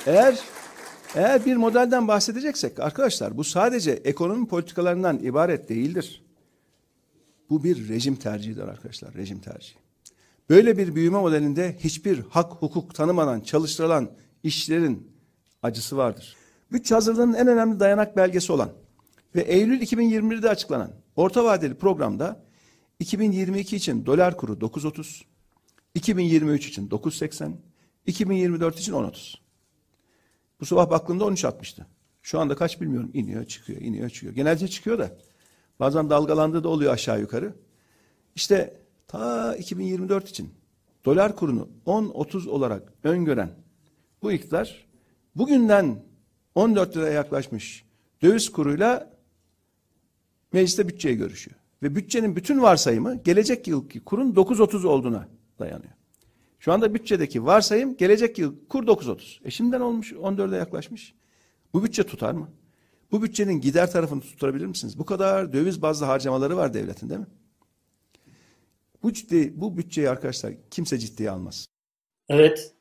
Eğer 0.06 0.40
eğer 1.16 1.46
bir 1.46 1.56
modelden 1.56 2.08
bahsedeceksek 2.08 2.80
arkadaşlar 2.80 3.38
bu 3.38 3.44
sadece 3.44 3.92
ekonomi 3.92 4.48
politikalarından 4.48 5.20
ibaret 5.20 5.70
değildir. 5.70 6.24
Bu 7.50 7.64
bir 7.64 7.90
rejim 7.90 8.16
tercihidir 8.16 8.62
arkadaşlar, 8.62 9.14
rejim 9.14 9.40
tercihi. 9.40 9.78
Böyle 10.50 10.78
bir 10.78 10.96
büyüme 10.96 11.20
modelinde 11.20 11.78
hiçbir 11.80 12.20
hak 12.20 12.52
hukuk 12.52 12.96
tanımadan 12.96 13.42
çalıştırılan 13.42 14.12
işlerin 14.44 15.12
acısı 15.64 15.98
vardır. 15.98 16.36
Bütçe 16.72 16.96
hazırlığının 16.96 17.34
en 17.34 17.48
önemli 17.48 17.80
dayanak 17.80 18.18
belgesi 18.18 18.52
olan 18.52 18.70
ve 19.36 19.42
Eylül 19.42 19.82
2021'de 19.82 20.50
açıklanan 20.50 20.92
orta 21.16 21.44
vadeli 21.44 21.76
programda 21.76 22.44
2022 23.00 23.76
için 23.76 24.06
dolar 24.06 24.38
kuru 24.38 24.54
9.30, 24.54 25.24
2023 25.96 26.68
için 26.68 26.90
9.80, 26.90 27.52
2024 28.06 28.80
için 28.80 28.94
10.30. 28.94 29.36
Bu 30.60 30.66
sabah 30.66 30.90
baktığımda 30.90 31.24
13.60'tı. 31.24 31.86
Şu 32.22 32.40
anda 32.40 32.56
kaç 32.56 32.82
bilmiyorum. 32.82 33.12
İniyor, 33.14 33.46
çıkıyor, 33.46 33.82
iniyor, 33.82 34.10
çıkıyor. 34.10 34.34
Genelce 34.34 34.68
çıkıyor 34.68 35.00
da 35.00 35.18
bazen 35.80 36.10
dalgalandığı 36.10 36.64
da 36.64 36.70
oluyor 36.70 36.94
aşağı 36.94 37.20
yukarı. 37.20 37.54
İşte 38.36 38.78
ta 39.08 39.56
2024 39.56 40.30
için 40.30 40.54
dolar 41.06 41.36
kurunu 41.36 41.70
10.30 41.86 42.50
olarak 42.50 42.94
öngören 43.04 43.50
bu 44.22 44.32
iktidar 44.32 44.88
bugünden 45.36 46.04
14 46.56 46.98
liraya 46.98 47.14
yaklaşmış 47.14 47.86
döviz 48.22 48.52
kuruyla 48.52 49.14
mecliste 50.54 50.88
bütçeyi 50.88 51.18
görüşüyor. 51.18 51.58
Ve 51.84 51.96
bütçenin 51.96 52.36
bütün 52.36 52.62
varsayımı 52.62 53.16
gelecek 53.16 53.68
yılki 53.68 54.00
kurun 54.00 54.34
9.30 54.34 54.88
olduğuna 54.88 55.28
dayanıyor. 55.60 55.94
Şu 56.60 56.74
anda 56.74 56.94
bütçedeki 56.94 57.46
varsayım 57.46 57.98
gelecek 57.98 58.38
yıl 58.38 58.56
kur 58.70 58.88
9.30. 58.88 59.48
E 59.48 59.52
şimdiden 59.52 59.82
olmuş 59.82 60.12
14'e 60.12 60.58
yaklaşmış. 60.58 61.14
Bu 61.74 61.84
bütçe 61.84 62.04
tutar 62.04 62.32
mı? 62.32 62.50
Bu 63.14 63.24
bütçenin 63.24 63.62
gider 63.62 63.92
tarafını 63.92 64.22
tutturabilir 64.22 64.66
misiniz? 64.66 65.00
Bu 65.00 65.06
kadar 65.06 65.54
döviz 65.54 65.82
bazlı 65.82 66.06
harcamaları 66.06 66.58
var 66.58 66.74
devletin 66.74 67.10
değil 67.10 67.20
mi? 67.20 67.28
Bu, 69.04 69.14
ciddi, 69.14 69.62
bu 69.62 69.78
bütçeyi 69.78 70.10
arkadaşlar 70.10 70.54
kimse 70.72 70.98
ciddiye 70.98 71.30
almaz. 71.30 71.66
Evet, 72.30 72.74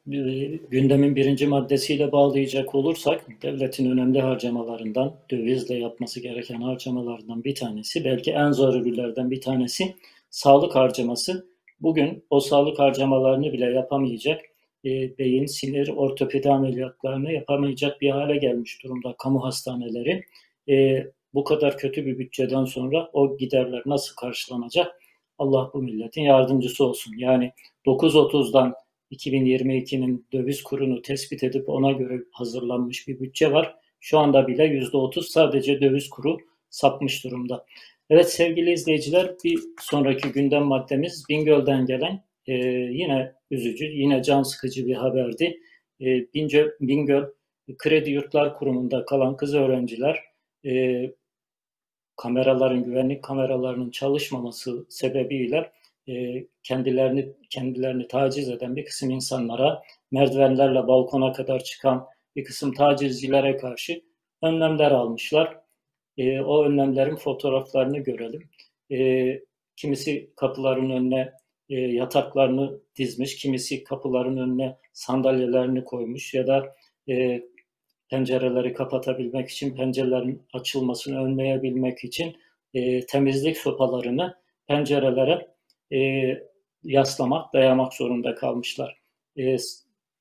gündemin 0.71 1.17
birinci 1.17 1.47
maddesiyle 1.47 2.13
bağlayacak 2.13 2.75
olursak 2.75 3.43
devletin 3.43 3.91
önemli 3.91 4.21
harcamalarından, 4.21 5.15
dövizle 5.31 5.75
yapması 5.75 6.21
gereken 6.21 6.61
harcamalardan 6.61 7.45
bir 7.45 7.55
tanesi, 7.55 8.05
belki 8.05 8.31
en 8.31 8.51
zarurilerden 8.51 9.31
bir 9.31 9.41
tanesi 9.41 9.95
sağlık 10.31 10.75
harcaması. 10.75 11.47
Bugün 11.81 12.25
o 12.31 12.41
sağlık 12.41 12.79
harcamalarını 12.79 13.53
bile 13.53 13.65
yapamayacak, 13.65 14.41
e, 14.85 15.19
beyin, 15.19 15.47
sinir, 15.47 15.89
ortopedi 15.89 16.51
ameliyatlarını 16.51 17.33
yapamayacak 17.33 18.01
bir 18.01 18.11
hale 18.11 18.37
gelmiş 18.37 18.85
durumda 18.85 19.15
kamu 19.19 19.45
hastaneleri. 19.45 20.25
E, 20.69 21.07
bu 21.35 21.45
kadar 21.45 21.79
kötü 21.79 22.07
bir 22.07 22.19
bütçeden 22.19 22.65
sonra 22.65 23.11
o 23.13 23.37
giderler 23.37 23.83
nasıl 23.87 24.17
karşılanacak? 24.17 25.03
Allah 25.39 25.71
bu 25.75 25.83
milletin 25.83 26.23
yardımcısı 26.23 26.85
olsun. 26.85 27.15
Yani 27.19 27.53
9.30'dan 27.87 28.75
2022'nin 29.13 30.27
döviz 30.33 30.63
kurunu 30.63 31.03
tespit 31.03 31.43
edip 31.45 31.69
ona 31.69 31.93
göre 31.93 32.21
hazırlanmış 32.31 33.09
bir 33.09 33.21
bütçe 33.21 33.53
var. 33.53 33.75
Şu 34.01 34.19
anda 34.19 34.47
bile 34.47 34.65
%30 34.65 35.23
sadece 35.23 35.81
döviz 35.81 36.11
kuru 36.11 36.39
sapmış 36.71 37.25
durumda. 37.25 37.67
Evet 38.11 38.33
sevgili 38.33 38.73
izleyiciler 38.73 39.35
bir 39.45 39.59
sonraki 39.81 40.29
gündem 40.29 40.63
maddemiz 40.63 41.25
Bingöl'den 41.29 41.87
gelen 41.87 42.25
e, 42.47 42.55
yine 42.93 43.33
üzücü, 43.53 43.85
yine 43.85 44.23
can 44.23 44.43
sıkıcı 44.43 44.87
bir 44.87 44.95
haberdi. 44.95 45.61
E, 46.01 46.07
Bingöl, 46.35 46.71
Bingöl 46.81 47.25
Kredi 47.79 48.11
Yurtlar 48.11 48.59
Kurumu'nda 48.59 49.05
kalan 49.05 49.37
kız 49.37 49.55
öğrenciler 49.55 50.21
e, 50.67 51.03
kameraların, 52.17 52.85
güvenlik 52.85 53.25
kameralarının 53.25 53.91
çalışmaması 53.91 54.87
sebebiyle 54.89 55.73
e, 56.09 56.47
kendilerini 56.63 57.33
kendilerini 57.51 58.09
taciz 58.09 58.49
eden 58.49 58.77
bir 58.77 58.85
kısım 58.85 59.11
insanlara 59.11 59.83
merdivenlerle 60.11 60.87
balkona 60.87 61.33
kadar 61.33 61.65
çıkan 61.65 62.07
bir 62.37 62.45
kısım 62.45 62.75
tacizcilere 62.75 63.57
karşı 63.57 64.03
önlemler 64.43 64.91
almışlar. 64.91 65.59
E, 66.19 66.41
o 66.41 66.65
önlemlerin 66.65 67.17
fotoğraflarını 67.17 67.99
görelim. 67.99 68.51
E, 68.93 69.41
kimisi 69.77 70.31
kapıların 70.37 70.91
önüne 70.91 71.33
e, 71.73 71.81
yataklarını 71.81 72.81
dizmiş, 72.97 73.37
kimisi 73.37 73.85
kapıların 73.85 74.37
önüne 74.37 74.77
sandalyelerini 74.93 75.85
koymuş 75.85 76.35
ya 76.35 76.47
da 76.47 76.77
e, 77.09 77.43
pencereleri 78.11 78.73
kapatabilmek 78.73 79.49
için, 79.51 79.77
pencerelerin 79.77 80.43
açılmasını 80.53 81.25
önleyebilmek 81.25 82.05
için 82.05 82.37
e, 82.75 83.07
temizlik 83.07 83.57
sopalarını 83.57 84.35
pencerelere 84.67 85.49
e, 85.93 85.99
yaslamak, 86.85 87.53
dayamak 87.53 87.95
zorunda 87.95 88.35
kalmışlar. 88.35 89.01
E, 89.39 89.57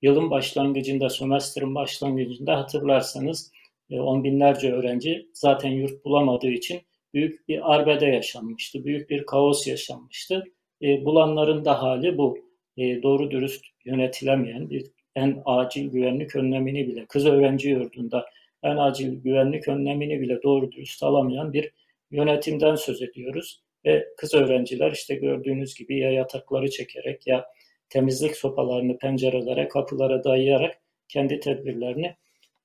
yılın 0.01 0.31
başlangıcında, 0.31 1.09
sömestrin 1.09 1.75
başlangıcında 1.75 2.57
hatırlarsanız 2.57 3.51
e, 3.89 3.99
on 3.99 4.23
binlerce 4.23 4.73
öğrenci 4.73 5.27
zaten 5.33 5.69
yurt 5.69 6.05
bulamadığı 6.05 6.51
için 6.51 6.81
büyük 7.13 7.47
bir 7.47 7.73
arbede 7.73 8.05
yaşanmıştı, 8.05 8.85
büyük 8.85 9.09
bir 9.09 9.25
kaos 9.25 9.67
yaşanmıştı. 9.67 10.43
E, 10.81 11.05
bulanların 11.05 11.65
da 11.65 11.81
hali 11.81 12.17
bu. 12.17 12.37
E, 12.77 13.03
doğru 13.03 13.31
dürüst 13.31 13.65
yönetilemeyen 13.85 14.69
bir 14.69 14.85
en 15.15 15.41
acil 15.45 15.91
güvenlik 15.91 16.35
önlemini 16.35 16.87
bile, 16.87 17.05
kız 17.05 17.25
öğrenci 17.25 17.69
yurdunda 17.69 18.25
en 18.63 18.77
acil 18.77 19.23
güvenlik 19.23 19.67
önlemini 19.67 20.21
bile 20.21 20.43
doğru 20.43 20.71
dürüst 20.71 21.03
alamayan 21.03 21.53
bir 21.53 21.71
yönetimden 22.11 22.75
söz 22.75 23.01
ediyoruz. 23.01 23.61
Ve 23.85 24.07
kız 24.17 24.33
öğrenciler 24.33 24.91
işte 24.91 25.15
gördüğünüz 25.15 25.75
gibi 25.75 25.99
ya 25.99 26.11
yatakları 26.11 26.69
çekerek 26.69 27.27
ya 27.27 27.45
temizlik 27.89 28.37
sopalarını 28.37 28.97
pencerelere, 28.97 29.67
kapılara 29.67 30.23
dayayarak 30.23 30.81
kendi 31.07 31.39
tedbirlerini 31.39 32.15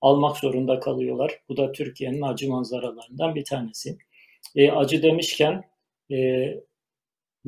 almak 0.01 0.37
zorunda 0.37 0.81
kalıyorlar. 0.81 1.41
Bu 1.49 1.57
da 1.57 1.73
Türkiye'nin 1.73 2.23
acı 2.23 2.49
manzaralarından 2.49 3.35
bir 3.35 3.45
tanesi. 3.45 3.99
E, 4.57 4.71
acı 4.71 5.03
demişken 5.03 5.65
e, 6.13 6.17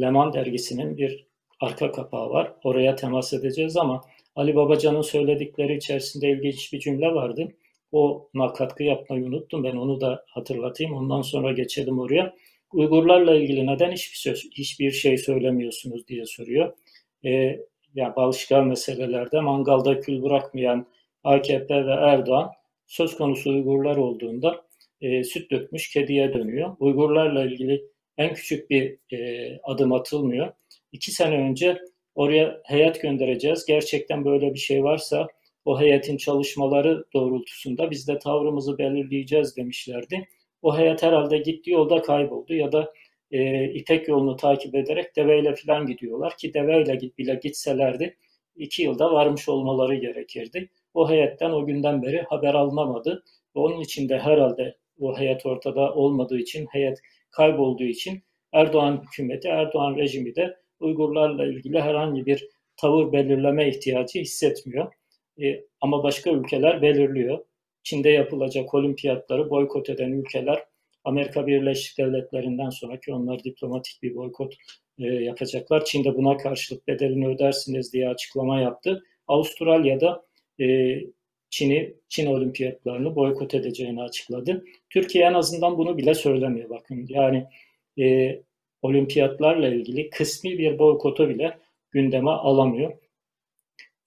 Leman 0.00 0.32
dergisinin 0.32 0.96
bir 0.96 1.26
arka 1.61 1.92
kapağı 1.92 2.30
var. 2.30 2.52
Oraya 2.64 2.96
temas 2.96 3.32
edeceğiz 3.32 3.76
ama 3.76 4.04
Ali 4.37 4.54
Babacan'ın 4.56 5.02
söyledikleri 5.02 5.76
içerisinde 5.76 6.30
ilginç 6.30 6.72
bir 6.72 6.80
cümle 6.80 7.14
vardı. 7.14 7.48
Ona 7.92 8.52
katkı 8.52 8.82
yapmayı 8.82 9.24
unuttum. 9.24 9.64
Ben 9.64 9.76
onu 9.76 10.00
da 10.00 10.24
hatırlatayım. 10.28 10.94
Ondan 10.94 11.22
sonra 11.22 11.52
geçelim 11.52 11.98
oraya. 11.98 12.34
Uygurlarla 12.72 13.34
ilgili 13.34 13.66
neden 13.66 13.92
hiçbir, 13.92 14.16
söz, 14.16 14.48
hiçbir 14.52 14.90
şey 14.90 15.18
söylemiyorsunuz 15.18 16.08
diye 16.08 16.26
soruyor. 16.26 16.72
E, 17.24 17.30
yani 17.94 18.16
başka 18.16 18.62
meselelerde 18.62 19.40
mangalda 19.40 20.00
kül 20.00 20.22
bırakmayan 20.22 20.87
AKP 21.24 21.87
ve 21.87 21.92
Erdoğan 21.92 22.50
söz 22.87 23.16
konusu 23.16 23.50
Uygurlar 23.50 23.96
olduğunda 23.96 24.64
e, 25.00 25.24
süt 25.24 25.50
dökmüş 25.50 25.90
kediye 25.90 26.34
dönüyor. 26.34 26.76
Uygurlarla 26.80 27.44
ilgili 27.44 27.84
en 28.18 28.35
küçük 28.35 28.70
bir 28.70 28.98
e, 29.12 29.59
adım 29.62 29.92
atılmıyor. 29.92 30.52
İki 30.92 31.12
sene 31.12 31.35
önce 31.35 31.78
oraya 32.14 32.61
heyet 32.64 33.02
göndereceğiz. 33.02 33.64
Gerçekten 33.66 34.24
böyle 34.24 34.54
bir 34.54 34.59
şey 34.59 34.85
varsa 34.85 35.26
o 35.64 35.81
heyetin 35.81 36.16
çalışmaları 36.16 37.04
doğrultusunda 37.14 37.90
biz 37.90 38.09
de 38.09 38.18
tavrımızı 38.18 38.78
belirleyeceğiz 38.78 39.57
demişlerdi. 39.57 40.28
O 40.62 40.78
heyet 40.78 41.02
herhalde 41.02 41.38
gitti 41.38 41.70
yolda 41.70 42.02
kayboldu 42.02 42.54
ya 42.54 42.72
da 42.72 42.92
e, 43.31 43.64
İpek 43.72 44.09
yolunu 44.09 44.37
takip 44.37 44.74
ederek 44.74 45.16
deveyle 45.16 45.54
falan 45.54 45.87
gidiyorlar 45.87 46.37
ki 46.37 46.54
deveyle 46.54 46.94
git 46.94 47.18
bile 47.18 47.40
gitselerdi 47.42 48.16
iki 48.59 48.83
yılda 48.83 49.12
varmış 49.12 49.48
olmaları 49.48 49.94
gerekirdi. 49.94 50.68
O 50.94 51.11
heyetten 51.11 51.50
o 51.50 51.66
günden 51.66 52.02
beri 52.02 52.22
haber 52.22 52.54
alınamadı. 52.54 53.24
Onun 53.54 53.81
için 53.81 54.09
de 54.09 54.18
herhalde 54.18 54.76
o 55.00 55.18
heyet 55.18 55.46
ortada 55.46 55.94
olmadığı 55.94 56.38
için, 56.38 56.66
heyet 56.70 56.98
kaybolduğu 57.30 57.84
için 57.84 58.22
Erdoğan 58.52 59.02
hükümeti, 59.06 59.48
Erdoğan 59.48 59.96
rejimi 59.96 60.34
de 60.34 60.56
Uygurlarla 60.80 61.46
ilgili 61.46 61.80
herhangi 61.80 62.26
bir 62.26 62.48
tavır 62.76 63.12
belirleme 63.12 63.68
ihtiyacı 63.68 64.18
hissetmiyor. 64.18 64.92
E, 65.42 65.64
ama 65.80 66.02
başka 66.02 66.30
ülkeler 66.30 66.82
belirliyor. 66.82 67.38
Çin'de 67.82 68.10
yapılacak 68.10 68.74
olimpiyatları 68.74 69.50
boykot 69.50 69.90
eden 69.90 70.12
ülkeler 70.12 70.64
Amerika 71.04 71.46
Birleşik 71.46 71.98
Devletleri'nden 71.98 72.70
sonra 72.70 73.00
ki 73.00 73.12
onlar 73.12 73.44
diplomatik 73.44 74.02
bir 74.02 74.14
boykot 74.14 74.54
e, 74.98 75.04
yapacaklar. 75.04 75.84
Çin 75.84 76.04
de 76.04 76.14
buna 76.16 76.36
karşılık 76.36 76.88
bedelini 76.88 77.28
ödersiniz 77.28 77.92
diye 77.92 78.08
açıklama 78.08 78.60
yaptı. 78.60 79.02
Avustralya'da 79.28 80.24
e, 80.60 80.66
Çin'i 81.50 81.94
Çin 82.08 82.26
olimpiyatlarını 82.26 83.16
boykot 83.16 83.54
edeceğini 83.54 84.02
açıkladı. 84.02 84.64
Türkiye 84.90 85.24
en 85.24 85.34
azından 85.34 85.78
bunu 85.78 85.98
bile 85.98 86.14
söylemiyor 86.14 86.70
bakın. 86.70 87.06
Yani 87.08 87.46
e, 87.98 88.38
olimpiyatlarla 88.82 89.68
ilgili 89.68 90.11
kısmi 90.11 90.58
bir 90.58 90.78
boykotu 90.78 91.28
bile 91.28 91.58
gündeme 91.90 92.30
alamıyor. 92.30 92.92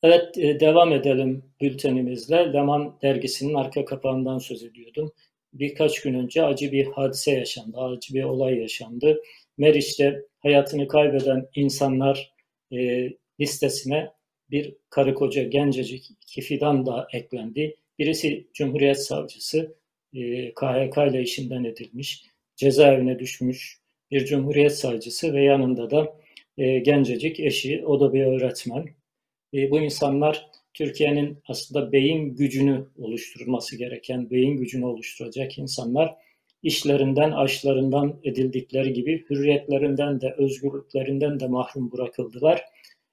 Evet 0.04 0.38
e, 0.38 0.60
devam 0.60 0.94
edelim 0.94 1.44
bültenimizle. 1.62 2.54
Leman 2.54 2.98
dergisinin 3.02 3.54
arka 3.54 3.86
kapağından 3.86 4.38
söz 4.38 4.64
ediyordum. 4.64 5.12
Birkaç 5.54 6.02
gün 6.02 6.14
önce 6.14 6.44
acı 6.44 6.72
bir 6.72 6.86
hadise 6.86 7.32
yaşandı, 7.32 7.78
acı 7.78 8.14
bir 8.14 8.24
olay 8.24 8.58
yaşandı. 8.58 9.22
Meriç'te 9.58 10.26
hayatını 10.40 10.88
kaybeden 10.88 11.48
insanlar 11.56 12.34
e, 12.72 13.10
listesine 13.40 14.12
bir 14.52 14.76
karı 14.90 15.14
koca 15.14 15.44
gencecik 15.44 16.12
iki 16.22 16.42
fidan 16.42 16.86
da 16.86 17.08
eklendi. 17.14 17.76
Birisi 18.00 18.48
Cumhuriyet 18.54 19.04
Savcısı 19.04 19.76
e, 20.14 20.54
KHK 20.54 20.98
ile 20.98 21.22
işinden 21.22 21.64
edilmiş, 21.64 22.26
cezaevine 22.56 23.20
düşmüş 23.20 23.80
bir 24.12 24.26
Cumhuriyet 24.26 24.76
Savcısı 24.78 25.34
ve 25.34 25.44
yanında 25.44 25.92
da 25.92 26.18
e, 26.58 26.80
gencecik 26.80 27.40
eşi, 27.40 27.86
o 27.86 28.00
da 28.00 28.14
bir 28.14 28.26
öğretmen. 28.26 28.86
E, 29.54 29.72
bu 29.72 29.80
insanlar 29.80 30.50
Türkiye'nin 30.74 31.38
aslında 31.48 31.92
beyin 31.92 32.36
gücünü 32.36 32.86
oluşturması 32.98 33.78
gereken, 33.78 34.30
beyin 34.30 34.58
gücünü 34.58 34.86
oluşturacak 34.86 35.58
insanlar 35.58 36.16
işlerinden, 36.64 37.32
aşlarından 37.32 38.20
edildikleri 38.24 38.94
gibi 38.94 39.26
hürriyetlerinden 39.30 40.22
de, 40.22 40.36
özgürlüklerinden 40.38 41.40
de 41.40 41.48
mahrum 41.48 41.92
bırakıldılar. 41.92 42.62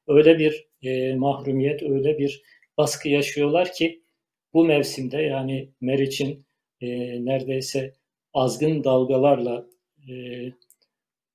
Öyle 0.06 0.38
bir 0.38 0.67
e, 0.82 1.14
mahrumiyet, 1.14 1.82
öyle 1.82 2.18
bir 2.18 2.42
baskı 2.78 3.08
yaşıyorlar 3.08 3.72
ki 3.72 4.02
bu 4.54 4.64
mevsimde 4.64 5.16
yani 5.16 5.68
Meriç'in 5.80 6.44
e, 6.80 6.88
neredeyse 7.24 7.92
azgın 8.34 8.84
dalgalarla 8.84 9.66
e, 10.08 10.12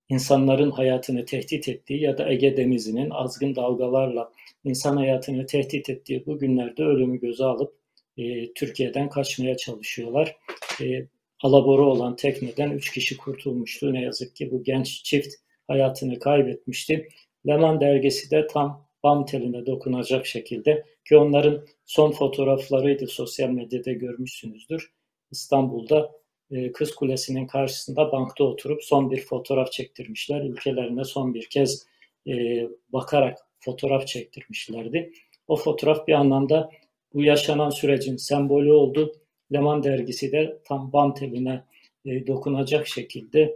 insanların 0.09 0.71
hayatını 0.71 1.25
tehdit 1.25 1.67
ettiği 1.67 2.01
ya 2.01 2.17
da 2.17 2.31
Ege 2.31 2.57
Denizi'nin 2.57 3.09
azgın 3.09 3.55
dalgalarla 3.55 4.31
insan 4.63 4.97
hayatını 4.97 5.45
tehdit 5.45 5.89
ettiği 5.89 6.25
bu 6.25 6.39
günlerde 6.39 6.83
ölümü 6.83 7.19
göze 7.19 7.45
alıp 7.45 7.75
e, 8.17 8.53
Türkiye'den 8.53 9.09
kaçmaya 9.09 9.57
çalışıyorlar. 9.57 10.35
E, 10.81 11.05
alaboru 11.43 11.85
olan 11.85 12.15
tekneden 12.15 12.71
üç 12.71 12.91
kişi 12.91 13.17
kurtulmuştu. 13.17 13.93
Ne 13.93 14.01
yazık 14.01 14.35
ki 14.35 14.51
bu 14.51 14.63
genç 14.63 15.03
çift 15.03 15.33
hayatını 15.67 16.19
kaybetmişti. 16.19 17.09
Leman 17.47 17.81
dergisi 17.81 18.31
de 18.31 18.47
tam 18.47 18.82
bam 19.03 19.25
teline 19.25 19.65
dokunacak 19.65 20.25
şekilde 20.25 20.85
ki 21.05 21.17
onların 21.17 21.65
son 21.85 22.11
fotoğraflarıydı 22.11 23.07
sosyal 23.07 23.49
medyada 23.49 23.91
görmüşsünüzdür. 23.91 24.91
İstanbul'da 25.31 26.11
e, 26.51 26.71
Kız 26.71 26.95
Kulesi'nin 26.95 27.47
karşısında 27.47 28.11
bankta 28.11 28.43
oturup 28.43 28.83
son 28.83 29.11
bir 29.11 29.21
fotoğraf 29.21 29.71
çektirmişler. 29.71 30.41
Ülkelerine 30.41 31.03
son 31.03 31.33
bir 31.33 31.45
kez 31.49 31.87
e, 32.27 32.67
bakarak 32.89 33.37
fotoğraf 33.59 34.07
çektirmişlerdi. 34.07 35.11
O 35.47 35.55
fotoğraf 35.55 36.07
bir 36.07 36.13
anlamda 36.13 36.69
bu 37.13 37.23
yaşanan 37.23 37.69
sürecin 37.69 38.17
sembolü 38.17 38.71
oldu. 38.71 39.15
Leman 39.53 39.83
dergisi 39.83 40.31
de 40.31 40.57
tam 40.65 40.93
bam 40.93 41.13
teline 41.13 41.63
e, 42.05 42.27
dokunacak 42.27 42.87
şekilde 42.87 43.55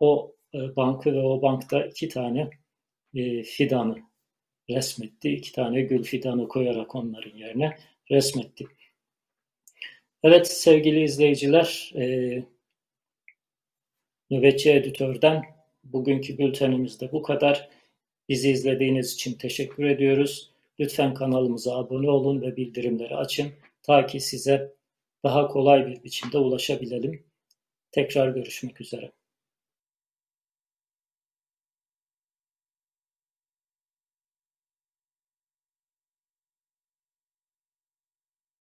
o 0.00 0.32
bankı 0.54 1.12
ve 1.12 1.20
o 1.20 1.42
bankta 1.42 1.86
iki 1.86 2.08
tane 2.08 2.50
e, 3.14 3.42
fidanı 3.42 4.02
resmetti. 4.70 5.30
İki 5.30 5.52
tane 5.52 5.82
gül 5.82 6.02
fidanı 6.02 6.48
koyarak 6.48 6.94
onların 6.94 7.36
yerine 7.36 7.76
resmetti. 8.10 8.66
Evet 10.22 10.46
sevgili 10.46 11.02
izleyiciler, 11.04 11.92
e, 11.96 12.42
Nöbetçi 14.30 14.70
Editör'den 14.70 15.42
bugünkü 15.84 16.38
bültenimizde 16.38 17.12
bu 17.12 17.22
kadar. 17.22 17.68
Bizi 18.28 18.50
izlediğiniz 18.50 19.14
için 19.14 19.34
teşekkür 19.34 19.84
ediyoruz. 19.84 20.50
Lütfen 20.80 21.14
kanalımıza 21.14 21.76
abone 21.76 22.10
olun 22.10 22.42
ve 22.42 22.56
bildirimleri 22.56 23.16
açın. 23.16 23.52
Ta 23.82 24.06
ki 24.06 24.20
size 24.20 24.72
daha 25.24 25.48
kolay 25.48 25.86
bir 25.86 26.04
biçimde 26.04 26.38
ulaşabilelim. 26.38 27.24
Tekrar 27.90 28.28
görüşmek 28.28 28.80
üzere. 28.80 29.12